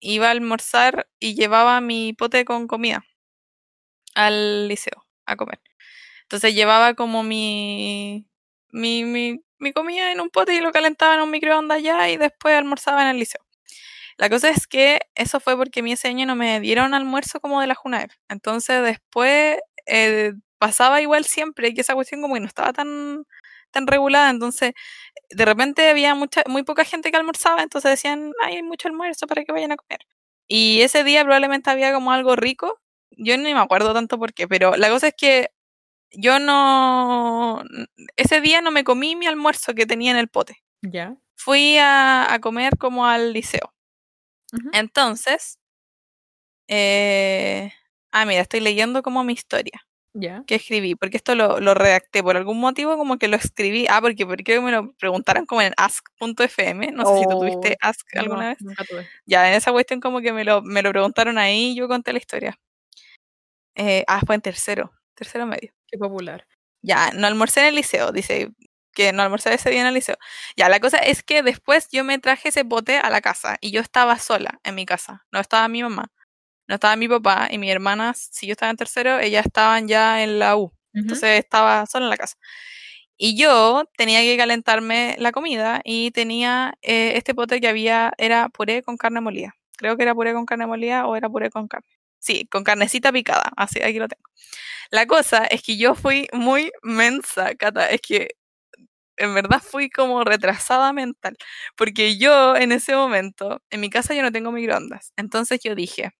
[0.00, 3.04] iba a almorzar y llevaba mi pote con comida
[4.14, 5.60] al liceo a comer.
[6.28, 8.26] Entonces llevaba como mi,
[8.70, 12.18] mi, mi, mi comida en un pote y lo calentaba en un microondas ya y
[12.18, 13.40] después almorzaba en el liceo.
[14.18, 17.60] La cosa es que eso fue porque mí ese año no me dieron almuerzo como
[17.62, 18.10] de la Junaep.
[18.28, 23.24] Entonces después eh, pasaba igual siempre que esa cuestión como que no estaba tan,
[23.70, 24.30] tan regulada.
[24.30, 24.72] Entonces
[25.30, 29.26] de repente había mucha, muy poca gente que almorzaba, entonces decían, Ay, hay mucho almuerzo
[29.26, 30.00] para que vayan a comer.
[30.48, 32.80] Y ese día probablemente había como algo rico.
[33.12, 35.50] Yo ni me acuerdo tanto por qué, pero la cosa es que
[36.12, 37.62] yo no,
[38.16, 40.62] ese día no me comí mi almuerzo que tenía en el pote.
[40.82, 41.16] Ya.
[41.36, 43.72] Fui a, a comer como al liceo.
[44.72, 45.58] Entonces,
[46.68, 47.72] eh,
[48.12, 49.82] ah, mira, estoy leyendo como mi historia.
[50.14, 50.42] Ya.
[50.46, 53.86] Que escribí, porque esto lo, lo, redacté por algún motivo, como que lo escribí.
[53.88, 56.92] Ah, porque, porque me lo preguntaron como en ask.fm.
[56.92, 58.58] No sé si tú tuviste Oh, ask alguna no, vez.
[58.60, 59.06] nunca tuve.
[59.26, 62.12] Ya, en esa cuestión como que me lo, me lo preguntaron ahí y yo conté
[62.12, 62.58] la historia.
[63.76, 65.72] Eh, ah, fue en tercero, tercero medio.
[65.86, 66.46] Qué popular.
[66.82, 68.50] Ya, no almorcé en el liceo, dice
[68.94, 70.16] que no almorcé ese día en el liceo.
[70.56, 73.70] Ya, la cosa es que después yo me traje ese bote a la casa y
[73.70, 75.26] yo estaba sola en mi casa.
[75.32, 76.10] No estaba mi mamá,
[76.68, 80.22] no estaba mi papá y mi hermana, si yo estaba en tercero, ellas estaban ya
[80.22, 80.72] en la U.
[80.94, 82.36] Entonces estaba sola en la casa.
[83.16, 88.48] Y yo tenía que calentarme la comida y tenía eh, este pote que había, era
[88.48, 89.54] puré con carne molida.
[89.76, 91.97] Creo que era puré con carne molida o era puré con carne.
[92.22, 93.52] Sí, con carnecita picada.
[93.56, 94.22] Así, aquí lo tengo.
[94.90, 97.88] La cosa es que yo fui muy mensa, Cata.
[97.90, 98.30] Es que
[99.16, 101.36] en verdad fui como retrasada mental.
[101.76, 105.12] Porque yo en ese momento, en mi casa yo no tengo microondas.
[105.16, 106.12] Entonces yo dije,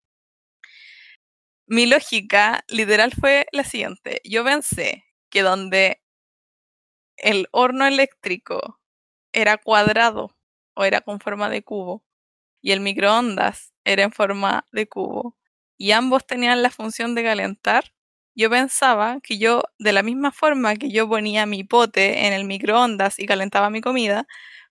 [1.66, 4.20] mi lógica literal fue la siguiente.
[4.24, 6.00] Yo pensé que donde
[7.18, 8.80] el horno eléctrico
[9.32, 10.36] era cuadrado
[10.74, 12.04] o era con forma de cubo
[12.62, 15.37] y el microondas era en forma de cubo
[15.78, 17.84] y ambos tenían la función de calentar,
[18.36, 22.44] yo pensaba que yo, de la misma forma que yo ponía mi pote en el
[22.44, 24.26] microondas y calentaba mi comida,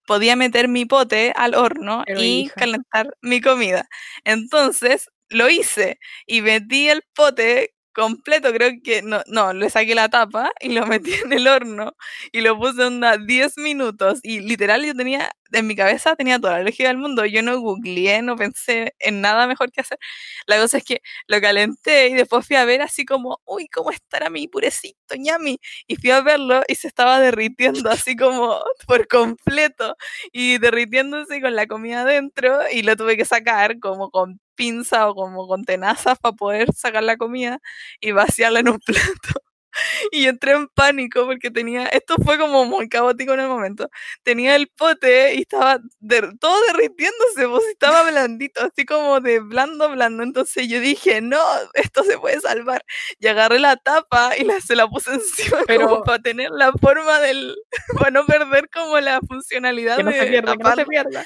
[0.07, 2.55] podía meter mi pote al horno Pero, y hija.
[2.55, 3.87] calentar mi comida.
[4.25, 10.07] Entonces lo hice y metí el pote completo, creo que no, no, le saqué la
[10.09, 11.93] tapa y lo metí en el horno
[12.31, 16.53] y lo puse onda 10 minutos y literal yo tenía, en mi cabeza tenía toda
[16.59, 19.99] la lógica del mundo, yo no googleé, no pensé en nada mejor que hacer.
[20.45, 23.91] La cosa es que lo calenté y después fui a ver así como, uy, ¿cómo
[23.91, 25.59] estará mi purecito, ñami?
[25.87, 29.95] Y fui a verlo y se estaba derritiendo así como por completo
[30.31, 35.15] y derritiéndose con la comida adentro y lo tuve que sacar como con pinza o
[35.15, 37.59] como con tenazas para poder sacar la comida
[38.01, 39.41] y vaciarla en un plato.
[40.11, 43.89] Y entré en pánico porque tenía, esto fue como muy caótico en el momento.
[44.23, 49.89] Tenía el pote y estaba de, todo derritiéndose, pues estaba blandito, así como de blando,
[49.89, 50.23] blando.
[50.23, 51.41] Entonces yo dije, no,
[51.73, 52.83] esto se puede salvar.
[53.19, 56.71] Y agarré la tapa y la, se la puse encima Pero- como para tener la
[56.73, 57.55] forma del,
[57.97, 61.25] para no perder como la funcionalidad Que no se de pierda, que no se pierda.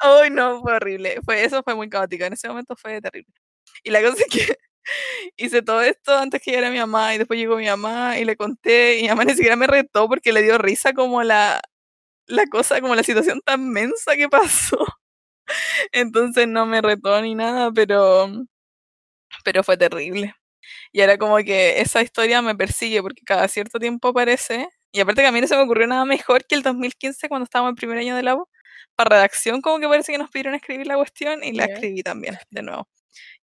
[0.00, 1.18] Ay, no, fue horrible.
[1.24, 2.24] Fue, eso fue muy caótico.
[2.24, 3.32] En ese momento fue terrible.
[3.82, 4.56] Y la cosa es que
[5.36, 8.36] hice todo esto antes que llegara mi mamá y después llegó mi mamá y le
[8.36, 11.62] conté y mi mamá ni siquiera me retó porque le dio risa como la,
[12.26, 14.78] la cosa, como la situación tan mensa que pasó.
[15.92, 18.28] Entonces no me retó ni nada, pero,
[19.44, 20.34] pero fue terrible.
[20.92, 24.68] Y era como que esa historia me persigue porque cada cierto tiempo aparece.
[24.92, 27.44] Y aparte que a mí no se me ocurrió nada mejor que el 2015 cuando
[27.44, 28.48] estábamos en primer año de la U.
[28.96, 32.38] Para redacción como que parece que nos pidieron escribir la cuestión y la escribí también,
[32.50, 32.88] de nuevo.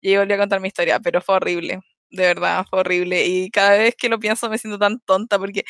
[0.01, 1.79] Y ahí volví a contar mi historia, pero fue horrible.
[2.09, 3.25] De verdad, fue horrible.
[3.25, 5.63] Y cada vez que lo pienso me siento tan tonta porque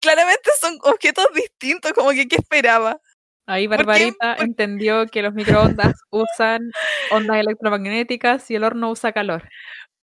[0.00, 3.00] claramente son objetos distintos, como que ¿qué esperaba?
[3.46, 3.66] Ahí.
[3.66, 6.70] Barbarita ¿Por- entendió que los microondas usan
[7.10, 9.48] ondas electromagnéticas y el horno usa calor.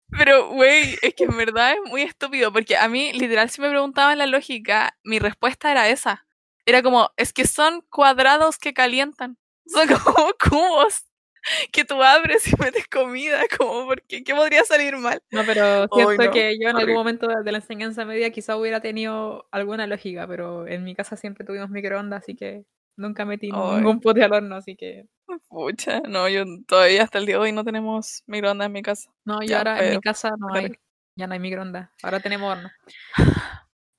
[0.10, 3.70] Pero, güey, es que en verdad es muy estúpido, porque a mí, literal, si me
[3.70, 6.26] preguntaban la lógica, mi respuesta era esa.
[6.66, 9.38] Era como, es que son cuadrados que calientan.
[9.66, 11.04] Son como cubos
[11.72, 15.22] que tú abres y metes comida, como, porque ¿qué podría salir mal?
[15.32, 18.82] No, pero siento no, que yo en algún momento de la enseñanza media quizá hubiera
[18.82, 24.00] tenido alguna lógica, pero en mi casa siempre tuvimos microondas, así que nunca metí ningún
[24.02, 25.06] pote al horno, así que
[25.50, 29.12] Pucha, no, yo todavía hasta el día de hoy no tenemos microondas en mi casa.
[29.26, 30.72] no, Ya, ahora en mi casa no hay,
[31.16, 32.72] ya no hay microondas, ahora tenemos horno.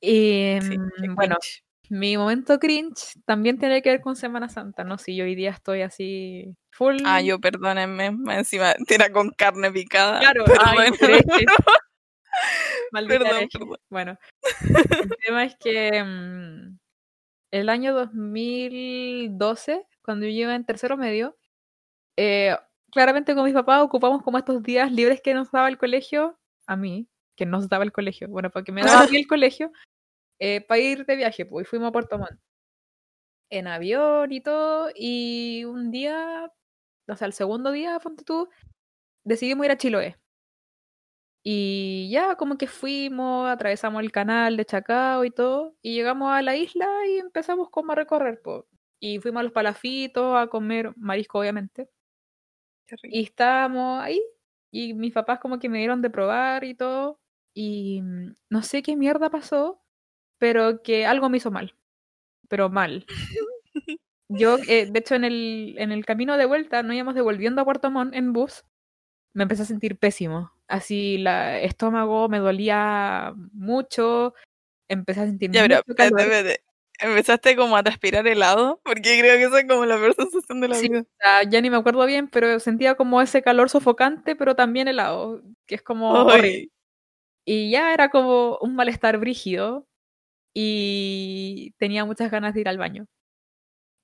[0.00, 1.36] Y Sí, mm, qué bueno.
[1.90, 4.98] Mi momento cringe también tiene que ver con Semana Santa, ¿no?
[4.98, 6.98] Si yo hoy día estoy así full.
[7.04, 10.20] Ah, yo perdónenme, más encima era con carne picada.
[10.20, 10.90] Claro, ay,
[12.92, 13.48] Perdón.
[13.52, 13.76] Perdón.
[13.90, 14.18] Bueno,
[14.60, 16.78] el tema es que mm,
[17.50, 21.36] el año 2012, cuando yo iba en tercero medio,
[22.16, 22.56] eh,
[22.92, 26.76] claramente con mis papás ocupamos como estos días libres que nos daba el colegio, a
[26.76, 29.72] mí, que nos daba el colegio, bueno, porque me daba a mí el colegio,
[30.68, 32.38] para ir de viaje, pues y fuimos a Puerto Montt.
[33.50, 36.50] En avión y todo, y un día
[37.08, 38.48] o sea, el segundo día, ponte tú,
[39.24, 40.18] decidimos ir a Chiloé.
[41.44, 46.42] Y ya como que fuimos, atravesamos el canal de Chacao y todo, y llegamos a
[46.42, 48.40] la isla y empezamos como a recorrer.
[48.42, 48.66] po.
[49.00, 51.88] Y fuimos a los palafitos a comer marisco, obviamente.
[53.02, 54.20] Y estábamos ahí,
[54.70, 57.20] y mis papás como que me dieron de probar y todo,
[57.54, 59.82] y mm, no sé qué mierda pasó,
[60.38, 61.74] pero que algo me hizo mal,
[62.48, 63.06] pero mal.
[64.28, 67.64] Yo, eh, de hecho, en el, en el camino de vuelta, no íbamos devolviendo a
[67.64, 68.64] Puerto Montt en bus,
[69.34, 70.52] me empecé a sentir pésimo.
[70.68, 74.34] Así, la estómago me dolía mucho,
[74.88, 76.20] empecé a sentir Ya, pero mucho espérate, calor.
[76.20, 76.64] espérate.
[77.00, 80.68] Empezaste como a transpirar helado, porque creo que esa es como la peor sensación de
[80.68, 81.04] la Sí, vida.
[81.48, 85.76] ya ni me acuerdo bien, pero sentía como ese calor sofocante, pero también helado, que
[85.76, 86.28] es como
[87.44, 89.87] Y ya era como un malestar brígido
[90.54, 93.06] y tenía muchas ganas de ir al baño.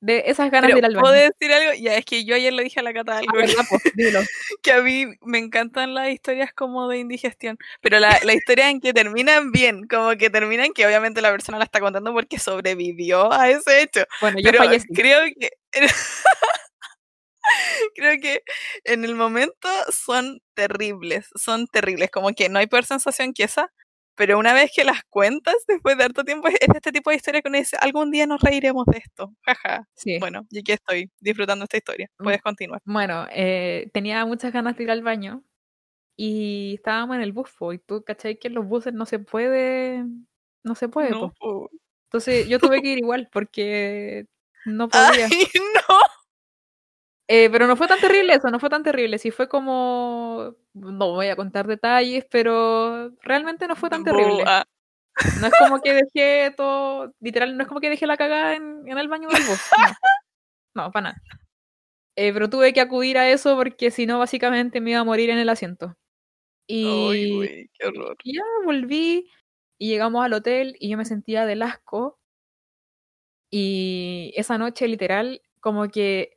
[0.01, 1.15] De esas ganas pero de ir al ¿puedo baño.
[1.15, 1.73] decir algo?
[1.81, 3.33] Ya, es que yo ayer le dije a la Cata Ah, algo.
[3.33, 3.39] Pues,
[3.95, 4.21] dilo.
[4.63, 8.81] que a mí me encantan las historias como de indigestión, pero la, la historia en
[8.81, 13.33] que terminan bien, como que terminan que obviamente la persona la está contando porque sobrevivió
[13.33, 14.89] a ese hecho, Bueno, yo pero fallecí.
[14.93, 15.51] creo que
[17.95, 18.43] creo que
[18.85, 23.73] en el momento son terribles, son terribles, como que no hay peor sensación que esa,
[24.17, 27.17] pero una vez que las cuentas después de harto tiempo es es este tipo de
[27.17, 29.87] historia que uno dice, algún día nos reiremos de esto, jaja.
[29.95, 30.19] Sí.
[30.19, 32.09] Bueno, y aquí estoy disfrutando esta historia.
[32.19, 32.25] Mm.
[32.25, 32.81] Puedes continuar.
[32.85, 35.43] Bueno, eh, tenía muchas ganas de ir al baño
[36.17, 38.39] y estábamos en el bus, po, y tú, ¿cachai?
[38.39, 40.05] Que en los buses no se puede,
[40.63, 41.33] no se puede, No.
[42.07, 44.27] Entonces yo tuve que ir igual porque
[44.65, 44.89] no
[45.25, 45.27] podía.
[45.27, 45.47] Ay,
[45.89, 45.99] no.
[47.27, 49.19] Eh, pero no fue tan terrible eso, no fue tan terrible.
[49.19, 54.45] Sí fue como, no voy a contar detalles, pero realmente no fue tan terrible.
[55.41, 58.83] No es como que dejé todo, literal, no es como que dejé la cagada en,
[58.87, 59.61] en el baño del bus.
[60.75, 61.23] No, no para nada.
[62.17, 65.31] Eh, pero tuve que acudir a eso porque si no, básicamente me iba a morir
[65.31, 65.97] en el asiento.
[66.69, 68.17] Ay, Y, güey, qué horror.
[68.23, 69.31] y ya volví
[69.79, 72.19] y llegamos al hotel y yo me sentía del asco.
[73.51, 76.34] Y esa noche, literal, como que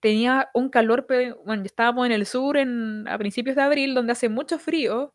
[0.00, 1.06] tenía un calor,
[1.44, 5.14] bueno, estábamos en el sur en, a principios de abril, donde hace mucho frío,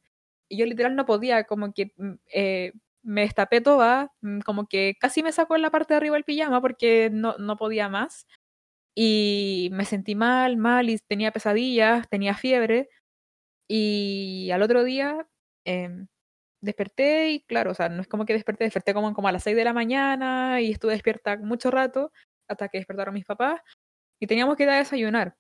[0.50, 2.74] y yo literal no podía, como que mm, eh,
[3.04, 6.24] me destapé toda, mm, como que casi me sacó en la parte de arriba el
[6.26, 8.28] pijama porque no, no podía más.
[8.96, 12.90] Y me sentí mal, mal, y tenía pesadillas, tenía fiebre.
[13.70, 15.28] Y al otro día
[15.66, 16.08] em,
[16.62, 19.44] desperté y claro, o sea, no es como que desperté, desperté como, como a las
[19.44, 22.12] 6 de la mañana y estuve despierta mucho rato
[22.48, 23.62] hasta que despertaron mis papás
[24.24, 25.36] y teníamos que ir a desayunar.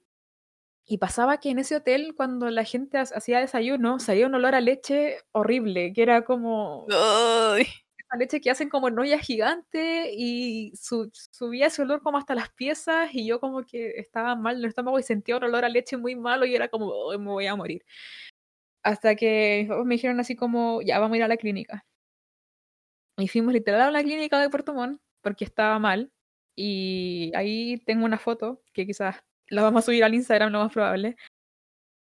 [0.85, 4.55] Y pasaba que en ese hotel, cuando la gente ha- hacía desayuno, salía un olor
[4.55, 7.65] a leche horrible, que era como Ay,
[7.97, 12.35] esa leche que hacen como en olla gigante y su- subía ese olor como hasta
[12.35, 15.65] las piezas y yo como que estaba mal en el estómago y sentía un olor
[15.65, 17.83] a leche muy malo y era como, "Ay, me voy a morir.
[18.83, 21.85] Hasta que me dijeron así como, ya vamos a ir a la clínica.
[23.17, 26.11] Y fuimos literal a la clínica de Puerto Montt porque estaba mal.
[26.55, 30.73] Y ahí tengo una foto que quizás la vamos a subir al Instagram, lo más
[30.73, 31.15] probable.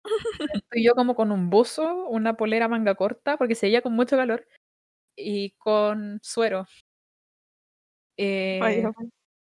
[0.63, 4.47] Estoy yo como con un buzo, una polera manga corta, porque seguía con mucho calor,
[5.17, 6.67] y con suero.
[8.17, 8.61] Eh,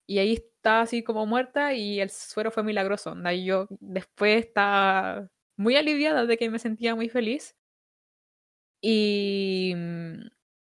[0.07, 3.13] y ahí estaba así como muerta y el suero fue milagroso.
[3.13, 7.57] onda, y yo después estaba muy aliviada de que me sentía muy feliz.
[8.83, 9.75] Y,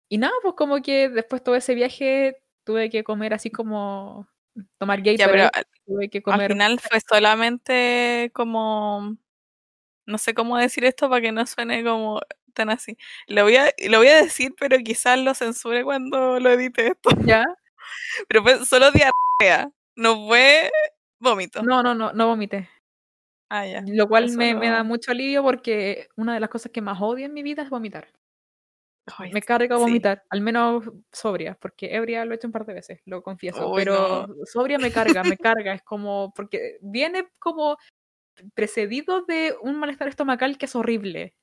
[0.08, 4.28] y nada, pues como que después todo ese viaje tuve que comer así como
[4.78, 9.16] tomar Ya, pero al, tuve que al comer final fue solamente como,
[10.06, 12.20] no sé cómo decir esto para que no suene como
[12.54, 12.96] tan así.
[13.26, 17.10] Lo voy a, lo voy a decir, pero quizás lo censure cuando lo edite esto.
[17.42, 17.44] ya.
[18.28, 20.70] Pero fue solo diarrea, no fue
[21.18, 21.62] vómito.
[21.62, 22.68] No, no, no, no vomité.
[23.50, 23.84] Ah, ya.
[23.86, 27.26] Lo cual me, me da mucho alivio porque una de las cosas que más odio
[27.26, 28.08] en mi vida es vomitar.
[29.18, 29.82] Ay, Me carga sí.
[29.82, 33.70] vomitar, al menos sobria, porque ebria lo he hecho un par de veces, lo confieso,
[33.70, 34.46] Uy, pero no.
[34.46, 37.76] sobria me carga, me carga, es como, porque viene como
[38.54, 41.34] precedido de un malestar estomacal que es horrible.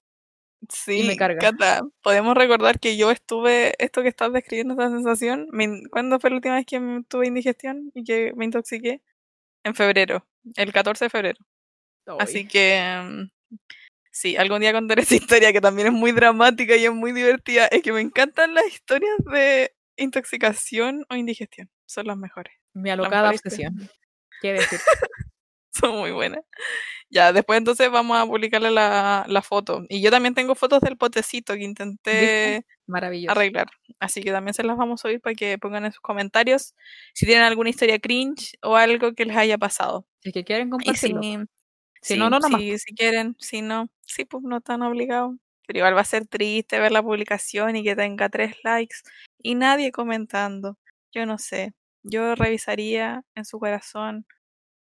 [0.70, 1.40] Sí, me carga.
[1.40, 6.30] Cata, podemos recordar que yo estuve, esto que estás describiendo, esta sensación, me ¿cuándo fue
[6.30, 9.02] la última vez que tuve indigestión y que me intoxiqué?
[9.64, 11.40] En febrero, el 14 de febrero.
[12.20, 13.56] Así Ay, que mm,
[14.22, 17.66] sí, algún día contaré esa historia que también es muy dramática y es muy divertida.
[17.68, 21.70] Es que me encantan las historias de intoxicación o indigestión.
[21.86, 22.54] Son las mejores.
[22.74, 23.90] mi alocada obsesión.
[24.42, 24.80] ¿Qué decir?
[25.74, 26.42] Son muy buenas.
[27.10, 29.84] Ya, después entonces vamos a publicarle la, la foto.
[29.90, 33.32] Y yo también tengo fotos del potecito que intenté Maravilloso.
[33.32, 33.68] arreglar.
[34.00, 36.76] Así que también se las vamos a subir para que pongan en sus comentarios
[37.14, 40.06] si tienen alguna historia cringe o algo que les haya pasado.
[40.20, 41.48] Si es que quieren Y si, compartirlo.
[42.02, 45.36] Si Sí, no, no, no si, si quieren, si no, sí, pues no están obligados.
[45.68, 48.98] Pero igual va a ser triste ver la publicación y que tenga tres likes
[49.42, 50.78] y nadie comentando.
[51.12, 51.74] Yo no sé.
[52.04, 54.26] Yo revisaría en su corazón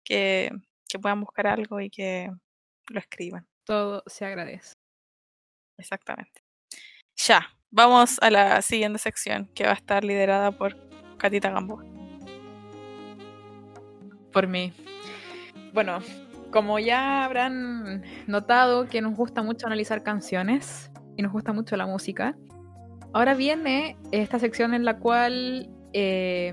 [0.05, 0.51] que,
[0.89, 2.31] que puedan buscar algo y que
[2.89, 3.47] lo escriban.
[3.65, 4.75] Todo se agradece.
[5.77, 6.43] Exactamente.
[7.17, 10.77] Ya, vamos a la siguiente sección que va a estar liderada por
[11.19, 11.85] Catita Gamboa.
[14.33, 14.73] Por mí.
[15.73, 16.01] Bueno,
[16.51, 21.87] como ya habrán notado que nos gusta mucho analizar canciones y nos gusta mucho la
[21.87, 22.37] música,
[23.13, 26.53] ahora viene esta sección en la cual eh,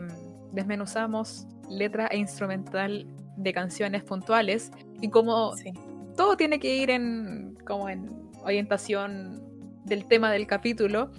[0.52, 4.72] desmenuzamos letra e instrumental de canciones puntuales
[5.02, 5.72] y como Sí.
[6.16, 8.10] todo tiene que ir en como en
[8.44, 9.42] orientación
[9.86, 11.12] del tema del capítulo,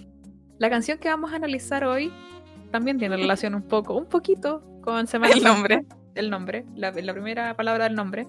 [0.57, 2.11] la canción que vamos a analizar hoy
[2.71, 5.85] también tiene relación un poco, un poquito con Semana El nombre.
[6.15, 8.25] El nombre, la, la primera palabra del nombre.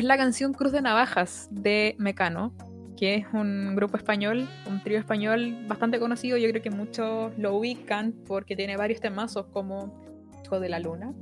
[0.00, 2.54] Es la canción Cruz de Navajas de Mecano,
[2.96, 6.38] que es un grupo español, un trío español bastante conocido.
[6.38, 10.02] Yo creo que muchos lo ubican porque tiene varios temazos como
[10.42, 11.12] Hijo de la Luna,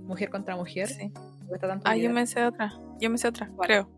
[0.00, 0.88] Mujer contra Mujer.
[0.88, 1.12] Sí.
[1.60, 2.74] tanto Ah, yo me sé otra.
[3.00, 3.68] Yo me sé otra, ¿Cuál?
[3.68, 3.90] creo.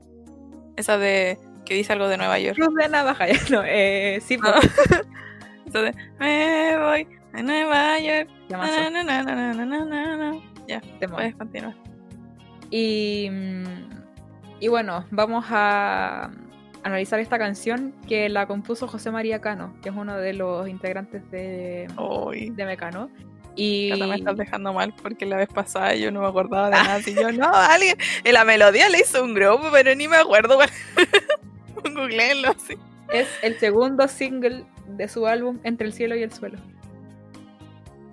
[0.76, 2.58] Esa de que dice algo de Nueva York.
[2.58, 4.52] Cruz de Navajas, no, eh, sí, No.
[4.52, 4.70] pues,
[5.68, 8.28] Esa de me voy a Nueva York.
[10.68, 11.74] Ya, puedes continuar.
[12.70, 13.97] Y, mm,
[14.60, 16.30] y bueno, vamos a
[16.82, 21.28] analizar esta canción que la compuso José María Cano, que es uno de los integrantes
[21.30, 21.88] de,
[22.52, 23.10] de Mecano.
[23.54, 26.76] Y Cata, me estás dejando mal porque la vez pasada yo no me acordaba de
[26.76, 27.00] nada.
[27.04, 27.96] Y yo, no, alguien.
[28.22, 30.56] En la melodía le hizo un grupo, pero ni me acuerdo.
[30.56, 30.70] cuál.
[31.94, 32.76] Googleenlo así.
[33.12, 36.58] es el segundo single de su álbum Entre el cielo y el suelo.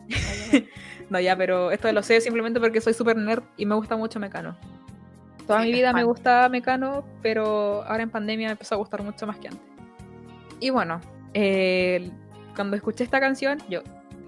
[1.07, 4.19] No, ya, pero esto lo sé simplemente porque soy súper nerd y me gusta mucho
[4.19, 4.57] Mecano.
[5.47, 9.03] Toda Sí, mi vida me gustaba Mecano, pero ahora en pandemia me empezó a gustar
[9.03, 9.63] mucho más que antes.
[10.59, 11.01] Y bueno,
[11.33, 12.11] eh,
[12.55, 13.81] cuando escuché esta canción, yo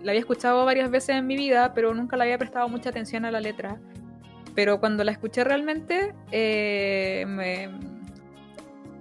[0.04, 3.26] la había escuchado varias veces en mi vida, pero nunca le había prestado mucha atención
[3.26, 3.80] a la letra.
[4.54, 7.70] Pero cuando la escuché realmente, eh, me,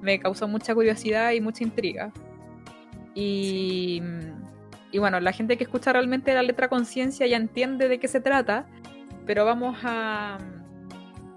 [0.00, 2.12] me causó mucha curiosidad y mucha intriga.
[3.14, 4.02] Y,
[4.92, 8.20] y bueno, la gente que escucha realmente la letra conciencia ya entiende de qué se
[8.20, 8.66] trata,
[9.26, 10.38] pero vamos a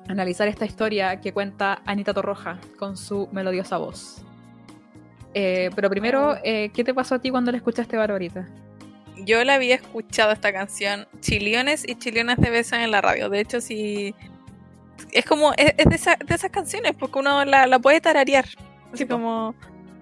[0.10, 4.22] analizar esta historia que cuenta Anita Torroja con su melodiosa voz.
[5.34, 8.47] Eh, pero primero, eh, ¿qué te pasó a ti cuando la escuchaste, Barbarita?
[9.26, 13.30] Yo la había escuchado esta canción chillones y chillones de veces en la radio.
[13.30, 14.16] De hecho, sí.
[15.12, 15.53] Es como.
[15.57, 18.45] Es, es de, esa- de esas canciones, porque uno la, la puede tararear.
[18.88, 19.53] Así Sí, como.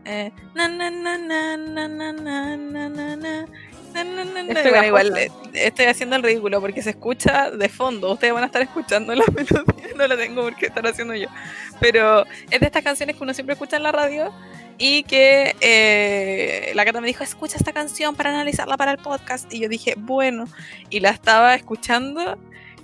[0.05, 1.17] eh, na, na, na,
[4.03, 8.13] no, no, no, bueno, igual eh, estoy haciendo el ridículo porque se escucha de fondo.
[8.13, 11.27] Ustedes van a estar escuchando la melodía, no la tengo porque estar haciendo yo.
[11.79, 14.33] Pero es de estas canciones que uno siempre escucha en la radio
[14.77, 19.51] y que eh, la gata me dijo, escucha esta canción para analizarla para el podcast.
[19.51, 20.45] Y yo dije, bueno,
[20.89, 22.37] y la estaba escuchando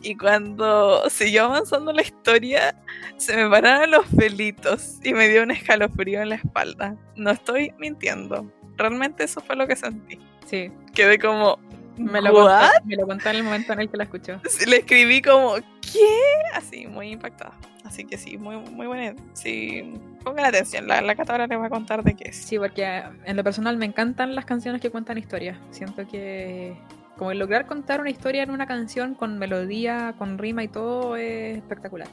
[0.03, 2.75] y cuando siguió avanzando la historia,
[3.17, 6.97] se me pararon los pelitos y me dio un escalofrío en la espalda.
[7.15, 8.51] No estoy mintiendo.
[8.77, 10.19] Realmente eso fue lo que sentí.
[10.45, 11.57] Sí, Quedé como,
[11.97, 14.39] me lo, contó, me lo contó en el momento en el que la escuchó.
[14.67, 16.07] Le escribí como, ¿qué?
[16.53, 17.53] Así, muy impactada.
[17.83, 19.15] Así que sí, muy, muy buena.
[19.33, 19.93] Sí,
[20.23, 22.37] pongan atención, la, la Cata ahora les va a contar de qué es.
[22.37, 25.57] Sí, porque en lo personal me encantan las canciones que cuentan historias.
[25.71, 26.75] Siento que
[27.17, 31.15] como el lograr contar una historia en una canción con melodía, con rima y todo
[31.15, 32.07] es espectacular.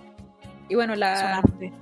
[0.68, 1.72] Y bueno, la nombre.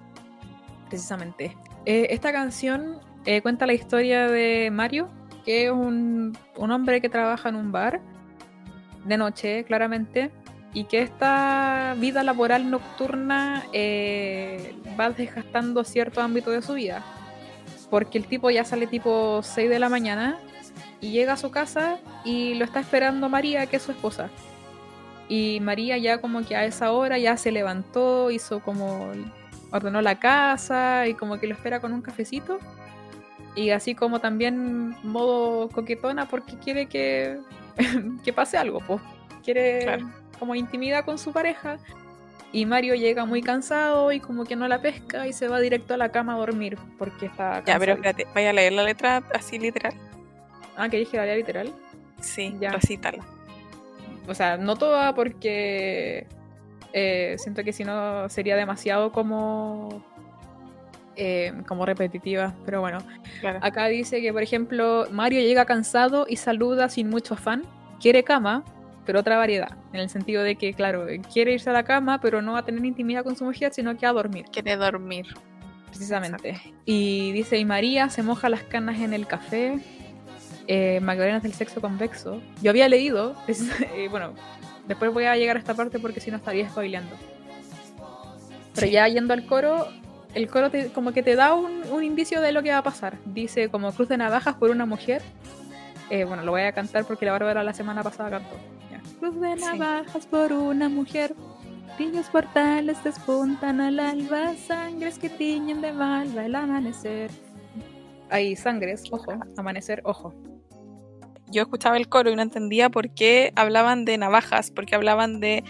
[0.88, 5.10] precisamente eh, esta canción eh, cuenta la historia de Mario,
[5.44, 8.00] que es un, un hombre que trabaja en un bar
[9.04, 10.30] de noche, claramente,
[10.72, 17.04] y que esta vida laboral nocturna eh, va desgastando cierto ámbito de su vida.
[17.90, 20.38] Porque el tipo ya sale tipo 6 de la mañana
[21.02, 24.30] y llega a su casa y lo está esperando María, que es su esposa.
[25.28, 29.12] Y María ya como que a esa hora ya se levantó, hizo como
[29.70, 32.58] ordenó la casa y como que lo espera con un cafecito.
[33.58, 37.38] Y así como también modo coquetona porque quiere que,
[38.24, 39.00] que pase algo, pues.
[39.44, 40.08] Quiere Claro.
[40.38, 41.78] como intimidad con su pareja.
[42.52, 45.94] Y Mario llega muy cansado y como que no la pesca y se va directo
[45.94, 48.10] a la cama a dormir porque está Ya, pero cansado.
[48.10, 49.92] espérate, vaya a leer la letra así literal.
[50.76, 51.72] Ah, que dije la lea literal.
[52.20, 52.70] Sí, Ya.
[52.70, 53.24] recítala.
[54.28, 56.26] O sea, no toda porque
[56.92, 60.02] eh, siento que si no sería demasiado como
[61.20, 62.98] eh, como repetitiva, pero bueno.
[63.40, 63.58] Claro.
[63.60, 67.64] Acá dice que, por ejemplo, Mario llega cansado y saluda sin mucho afán,
[68.00, 68.64] quiere cama,
[69.04, 72.40] pero otra variedad, en el sentido de que, claro, quiere irse a la cama, pero
[72.40, 74.44] no va a tener intimidad con su mujer, sino que a dormir.
[74.52, 75.26] Quiere dormir.
[75.86, 76.60] Precisamente.
[76.84, 79.80] Y dice, y María se moja las canas en el café,
[80.68, 82.40] eh, Magdalenas del sexo convexo.
[82.62, 83.34] Yo había leído,
[83.96, 84.34] eh, bueno,
[84.86, 87.16] después voy a llegar a esta parte porque si no estaría spoileando.
[88.74, 89.88] Pero ya yendo al coro,
[90.34, 93.16] el coro como que te da un, indicio de lo que va a pasar.
[93.24, 95.22] Dice como cruz de navajas por una mujer.
[96.10, 98.56] Eh, bueno, lo voy a cantar porque la Bárbara la semana pasada cantó.
[99.20, 101.34] Cruz de navajas por una mujer.
[101.96, 107.30] Brillos portales despuntan al alba, sangres que tiñen de malva el amanecer.
[108.30, 110.32] Hay sangres, ojo, amanecer, ojo
[111.50, 115.40] yo escuchaba el coro y no entendía por qué hablaban de navajas, por qué hablaban
[115.40, 115.64] de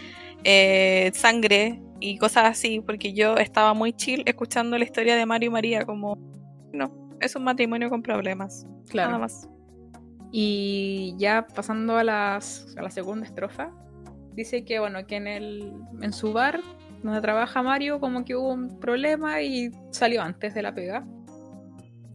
[0.44, 5.49] eh, sangre y cosas así, porque yo estaba muy chill escuchando la historia de Mario
[5.49, 6.16] y María como,
[6.72, 9.11] no, es un matrimonio con problemas, claro.
[9.11, 9.49] nada más.
[10.30, 13.70] Y ya pasando a, las, a la segunda estrofa,
[14.34, 16.61] dice que bueno, que en, el, en su bar
[17.03, 21.07] donde trabaja Mario como que hubo un problema y salió antes de la pega.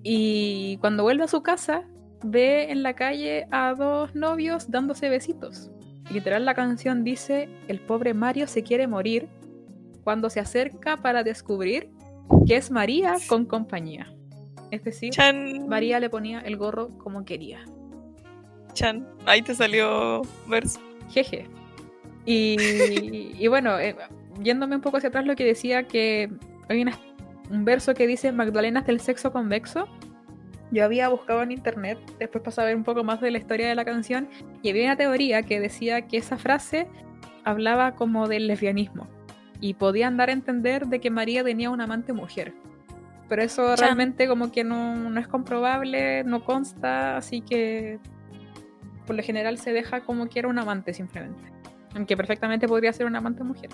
[0.03, 1.83] Y cuando vuelve a su casa,
[2.23, 5.71] ve en la calle a dos novios dándose besitos.
[6.11, 9.29] Literal la canción dice, el pobre Mario se quiere morir
[10.03, 11.89] cuando se acerca para descubrir
[12.47, 14.13] que es María con compañía.
[14.71, 15.13] Es decir,
[15.67, 17.63] María le ponía el gorro como quería.
[18.73, 20.79] Chan, ahí te salió verso.
[21.11, 21.47] Jeje.
[22.25, 23.95] Y, bueno, eh,
[24.41, 26.31] yéndome un poco hacia atrás, lo que decía que
[26.69, 26.85] hay
[27.51, 29.87] un verso que dice Magdalenas del sexo convexo
[30.73, 33.75] yo había buscado en internet, después para saber un poco más de la historia de
[33.75, 34.27] la canción,
[34.63, 36.87] y había una teoría que decía que esa frase
[37.43, 39.07] hablaba como del lesbianismo
[39.63, 42.53] y podían dar a entender de que María tenía una amante mujer.
[43.29, 47.97] Pero eso realmente como que no, no, es comprobable, no consta, así que
[49.07, 51.41] por lo general se deja como que era un amante simplemente.
[51.95, 53.69] Aunque perfectamente podría ser una amante mujer.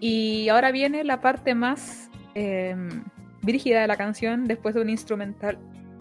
[0.00, 3.04] Y ahora viene la parte más em,
[3.42, 5.58] brígida de la canción después de un instrumental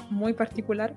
[0.10, 0.96] muy particular.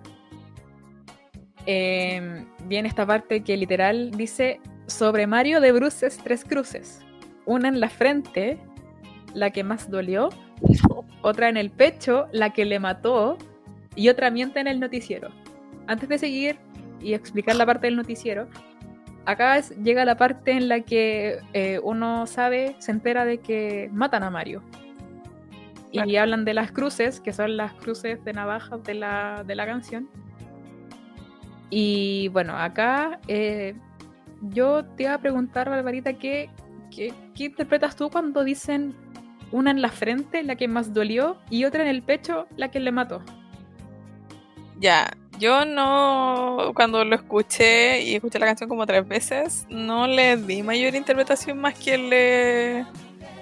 [1.67, 4.61] Em, viene esta parte que literal dice
[4.91, 7.01] sobre Mario de Bruces tres cruces.
[7.47, 8.59] Una en la frente,
[9.35, 10.31] la que más dolió,
[11.23, 13.39] otra en el pecho, la que le mató,
[13.95, 15.31] y otra miente en el noticiero.
[15.87, 16.59] Antes de seguir
[17.01, 18.49] y explicar la parte del noticiero,
[19.25, 24.23] acá llega la parte en la que eh, uno sabe, se entera de que matan
[24.23, 24.63] a Mario.
[25.93, 29.67] Y hablan de las cruces, que son las cruces de navajas de la, de la
[29.67, 30.09] canción.
[31.69, 33.75] Y bueno, acá eh,
[34.41, 36.51] yo te iba a preguntar, Barbarita, ¿qué,
[36.91, 38.95] ¿qué, interpretas tú cuando dicen
[39.53, 42.81] una en la frente, la que más dolió, y otra en el pecho, la que
[42.81, 43.23] le mató?
[44.79, 50.37] Ya, yo no, cuando lo escuché y escuché la canción como tres veces, no le
[50.37, 52.87] di mayor interpretación más que le...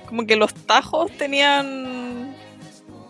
[0.07, 2.35] Como que los tajos tenían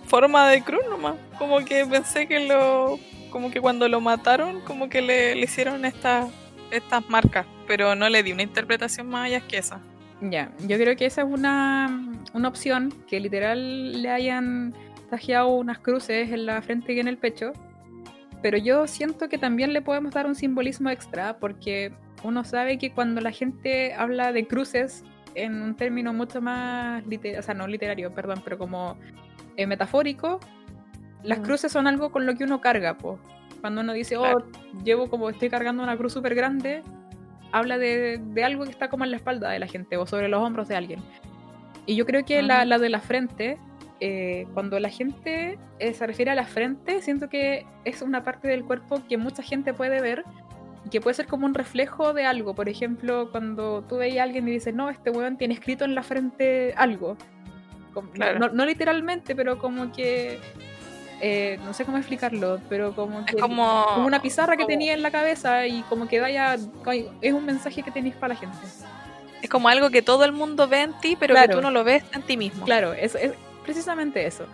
[0.08, 1.14] forma de cruz nomás.
[1.38, 2.98] Como que pensé que lo.
[3.30, 6.28] Como que cuando lo mataron, como que le, hicieron estas
[6.70, 7.46] estas marcas.
[7.68, 9.80] Pero no le di una interpretación más allá que esa.
[10.20, 12.92] Ya, yo creo que esa es una, una opción.
[13.06, 14.74] Que literal le hayan
[15.10, 17.52] tajeado unas cruces en la frente y en el pecho.
[18.42, 21.38] Pero yo siento que también le podemos dar un simbolismo extra.
[21.38, 21.92] Porque
[22.24, 25.04] uno sabe que cuando la gente habla de cruces
[25.34, 28.96] en un término mucho más literario, o sea, no literario, perdón, pero como
[29.56, 30.40] eh, metafórico,
[31.22, 31.42] las mm.
[31.42, 33.18] cruces son algo con lo que uno carga, pues.
[33.60, 34.44] Cuando uno dice, oh,
[34.84, 36.82] llevo como estoy cargando una cruz súper grande,
[37.52, 40.42] habla de, algo que está como en la espalda de la gente o sobre los
[40.42, 41.00] hombros de alguien.
[41.86, 43.58] Y yo creo que la, de la frente,
[44.00, 48.48] eh, cuando la gente eh, se refiere a la frente, siento que es una parte
[48.48, 50.24] del cuerpo que mucha gente puede ver
[50.84, 52.54] y que puede ser como un reflejo de algo.
[52.54, 55.94] Por ejemplo, cuando tú veis a alguien y dices, no, este weón tiene escrito en
[55.94, 57.16] la frente algo
[58.52, 60.38] no, literalmente, pero como que.
[61.20, 63.36] Eh, no sé cómo explicarlo, pero como que.
[63.36, 66.56] como, una pizarra que tenía en la cabeza y como que vaya.
[67.20, 68.56] Es un mensaje que tenéis para la gente.
[69.42, 71.84] Es como algo que todo el mundo ve en ti, pero que tú no lo
[71.84, 72.64] ves en ti mismo.
[72.64, 73.32] Claro, es, es
[73.64, 74.46] precisamente eso.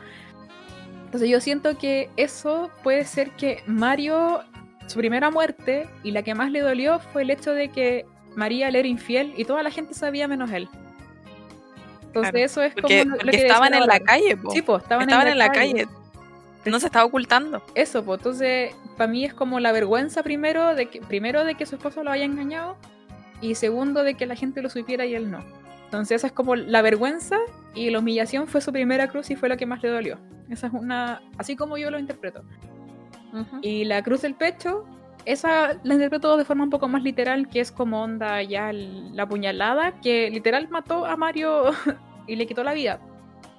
[1.14, 4.42] Entonces yo siento que eso puede ser que Mario,
[4.88, 8.04] su primera muerte y la que más le dolió fue el hecho de que
[8.34, 10.68] María le era infiel y toda la gente sabía menos él.
[12.02, 15.50] Entonces eso es como lo que estaban en la calle, Sí, pues, estaban, en, la,
[15.50, 15.86] calle.
[16.66, 17.62] No se estaba ocultando.
[17.74, 21.66] Eso, pues, entonces para mí es como la vergüenza primero de que primero de que
[21.66, 22.76] su esposo lo haya engañado
[23.40, 25.40] y segundo de que la gente lo supiera y él no.
[25.84, 27.36] Entonces esa es como la vergüenza
[27.74, 30.18] y la humillación fue su primera cruz y fue lo que más le dolió.
[30.48, 32.42] Esa es una, así como yo lo interpreto.
[33.62, 34.86] Y la cruz del pecho
[35.24, 39.26] esa la interpreto de forma un poco más literal, que es como onda ya la
[39.26, 41.70] puñalada, que literal mató a Mario
[42.26, 43.00] y le quitó la vida.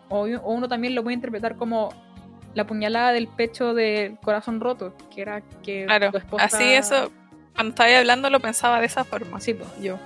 [0.10, 1.90] O, uno también lo puede interpretar como
[2.56, 6.45] la puñalada del pecho del corazón roto, que era que claro, tu esposa...
[6.45, 7.11] Así eso,
[7.53, 9.40] cuando estaba hablando lo pensaba de esa forma.
[9.40, 9.99] Sí, pues, yo.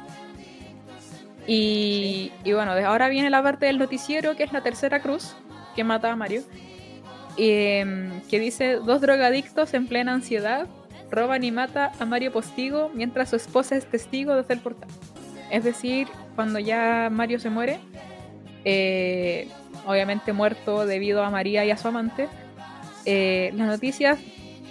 [1.48, 5.36] Y, y bueno, ahora viene la parte del noticiero, que es la tercera cruz
[5.76, 6.44] que mata a Mario.
[7.38, 10.68] Em, que dice, dos drogadictos en plena ansiedad
[11.10, 14.90] roban y mata a Mario Postigo mientras su esposa es testigo desde el portal.
[15.50, 17.80] Es decir, cuando ya Mario se muere,
[18.66, 19.48] eh,
[19.86, 22.28] obviamente muerto debido a María y a su amante,
[23.06, 24.20] eh, las noticias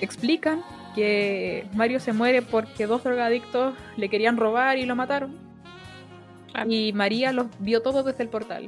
[0.01, 0.63] explican
[0.95, 5.37] que Mario se muere porque dos drogadictos le querían robar y lo mataron.
[6.69, 8.67] Y María los vio todos desde el portal.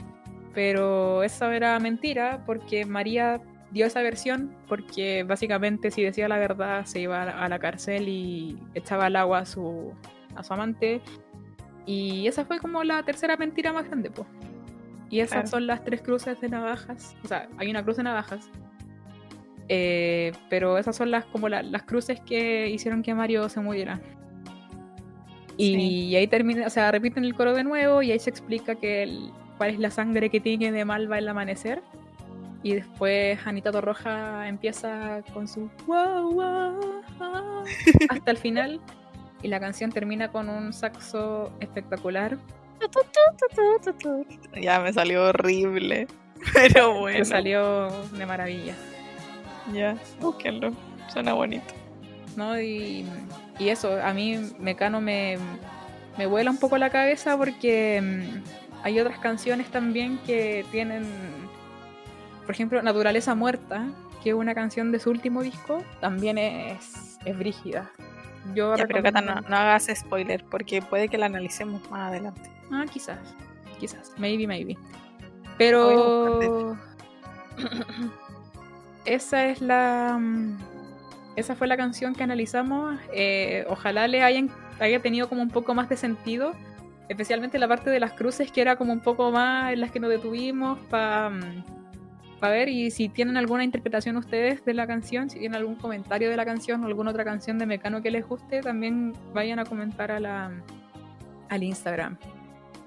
[0.55, 3.41] Pero eso era mentira porque María
[3.71, 8.59] dio esa versión porque básicamente si decía la verdad se iba a la cárcel y
[8.75, 9.93] echaba al agua a su,
[10.35, 11.01] a su amante.
[11.87, 14.27] Y esa fue como la tercera mentira más grande, pues.
[15.11, 17.17] Y esas son las tres cruces de navajas.
[17.25, 18.49] O sea, hay una cruz de navajas.
[19.69, 24.01] Eh, pero esas son las como las cruces que hicieron que Mario se muriera.
[25.57, 29.03] Y, ahí termina, o sea, repiten el coro de nuevo y ahí se explica que
[29.03, 31.83] el, cuál es la sangre que tiene de Malva el amanecer.
[32.63, 36.81] Y después Anita Torroja empieza con su wow, wow,
[38.09, 38.81] hasta el final.
[39.43, 42.39] Y la canción termina con un saxo espectacular.
[44.61, 46.09] Ya me salió horrible.
[46.55, 47.19] Pero bueno.
[47.19, 48.75] Me salió de maravilla.
[49.73, 50.73] Ya, búsquenlo.
[51.13, 51.75] Suena bonito.
[52.37, 52.61] ¿No?
[52.61, 53.05] Y,
[53.59, 55.39] y eso, a mí Mecano me,
[56.17, 61.05] me vuela un poco la cabeza porque mm, hay otras canciones también que tienen
[62.51, 63.87] por ejemplo, Naturaleza Muerta,
[64.25, 67.93] que es una canción de su último disco, también es, es brígida.
[68.57, 72.51] Yo pero Cata, no, hagas spoiler, porque puede que la analicemos más adelante.
[72.71, 73.19] Ah, quizás,
[73.79, 74.77] quizás, maybe, maybe.
[75.59, 76.77] Pero
[79.05, 80.59] esa es la mm,
[81.37, 82.99] esa fue la canción que analizamos.
[83.13, 86.53] Eh, ojalá le hayan haya tenido como un poco más de sentido,
[87.09, 90.01] especialmente la parte de las cruces que era como un poco más en las que
[90.01, 91.65] nos detuvimos para mm,
[92.41, 96.31] a ver, y si tienen alguna interpretación ustedes de la canción, si tienen algún comentario
[96.31, 99.65] de la canción o alguna otra canción de Mecano que les guste, también vayan a
[99.65, 100.51] comentar a la,
[101.51, 102.17] al Instagram.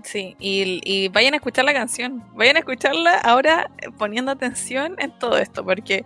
[0.03, 2.23] Sí, y, vayan a escuchar la canción.
[2.35, 6.03] Vayan a escucharla ahora poniendo atención en todo esto, porque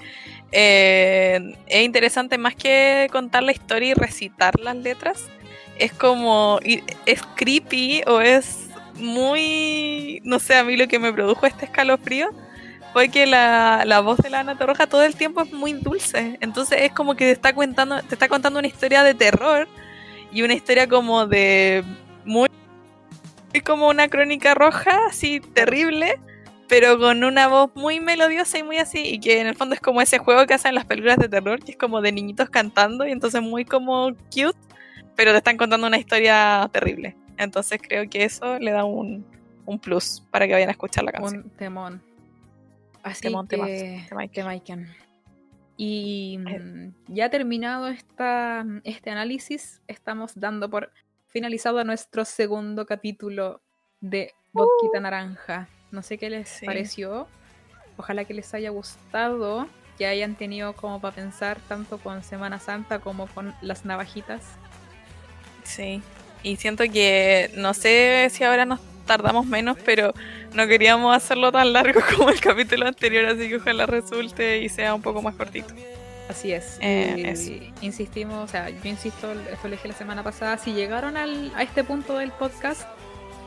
[0.51, 5.25] eh, es interesante más que contar la historia y recitar las letras.
[5.79, 11.45] Es como, es creepy o es muy, no sé, a mí lo que me produjo
[11.45, 12.29] este escalofrío
[12.93, 16.37] fue que la, la voz de la Ana Torroja todo el tiempo es muy dulce.
[16.41, 19.67] Entonces es como que te está contando, te está contando una historia de terror
[20.31, 21.83] y una historia como de
[23.57, 26.19] muy como una crónica roja, así terrible,
[26.67, 29.81] pero con una voz muy melodiosa y muy así, y que en el fondo es
[29.81, 33.07] como ese juego que hacen las películas de terror, que es como de niñitos cantando
[33.07, 34.59] y entonces muy como cute,
[35.15, 37.15] pero te están contando una historia terrible.
[37.37, 39.25] Entonces creo que eso le da un,
[39.65, 41.41] un plus para que vayan a escuchar la canción.
[41.45, 42.01] Un temón.
[43.01, 43.29] Así que,
[45.77, 46.59] Y eh.
[46.59, 50.91] mm, ya terminado esta, este análisis, estamos dando por
[51.27, 53.61] finalizado nuestro segundo capítulo
[54.01, 55.01] de Vodquita uh.
[55.01, 55.69] Naranja.
[55.91, 57.27] No sé qué les pareció.
[57.97, 59.67] Ojalá que les haya gustado,
[59.97, 64.43] que hayan tenido como para pensar tanto con Semana Santa como con las navajitas.
[65.63, 66.01] Sí,
[66.43, 70.13] y siento que no sé si ahora nos tardamos menos, pero
[70.53, 74.93] no queríamos hacerlo tan largo como el capítulo anterior, así que ojalá resulte y sea
[74.93, 75.73] un poco más cortito.
[76.29, 76.77] Así es.
[76.81, 81.53] Eh, insistimos, o sea, yo insisto, esto lo dije la semana pasada, si llegaron al,
[81.55, 82.81] a este punto del podcast,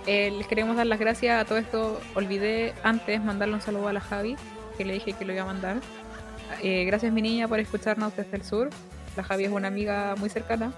[0.06, 2.00] eh, les queremos dar las gracias a todo esto.
[2.14, 4.36] Olvidé antes mandarle un saludo a la Javi,
[4.78, 5.76] que le dije que lo iba a mandar.
[6.62, 8.70] Eh, gracias mi niña por escucharnos desde el sur.
[9.16, 10.72] La Javi es una amiga muy cercana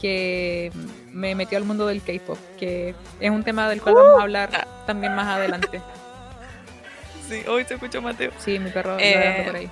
[0.00, 0.72] que
[1.10, 4.50] me metió al mundo del K-pop, que es un tema del cual vamos a hablar
[4.50, 4.86] uh.
[4.86, 5.82] también más adelante.
[7.28, 8.30] Sí, hoy se escuchó Mateo.
[8.38, 9.68] Sí, mi perro eh, por ahí.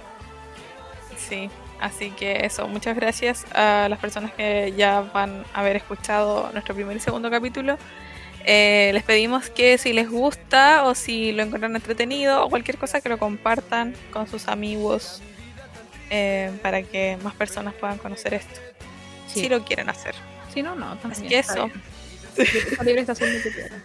[1.16, 1.50] Sí,
[1.80, 6.74] así que eso, muchas gracias a las personas que ya van a haber escuchado nuestro
[6.74, 7.78] primer y segundo capítulo.
[8.46, 13.00] Eh, les pedimos que si les gusta o si lo encuentran entretenido o cualquier cosa
[13.00, 15.22] que lo compartan con sus amigos
[16.10, 18.60] eh, para que más personas puedan conocer esto
[19.26, 20.14] si lo quieren hacer.
[20.52, 21.12] Si no, no, también.
[21.12, 21.70] Así que eso.
[22.84, 23.84] libres de hacer lo que quieran.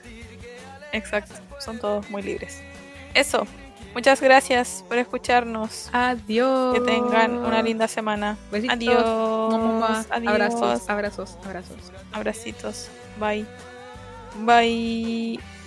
[0.92, 2.62] Exacto, son todos muy libres.
[3.14, 3.48] Eso,
[3.94, 5.90] muchas gracias por escucharnos.
[5.92, 6.74] Adiós.
[6.74, 8.38] Que tengan una linda semana.
[8.52, 9.04] Adiós.
[10.10, 10.10] adiós.
[10.28, 11.92] Abrazos, abrazos, abrazos.
[12.12, 12.90] Abracitos.
[13.20, 13.46] Bye.
[14.46, 15.59] Bye.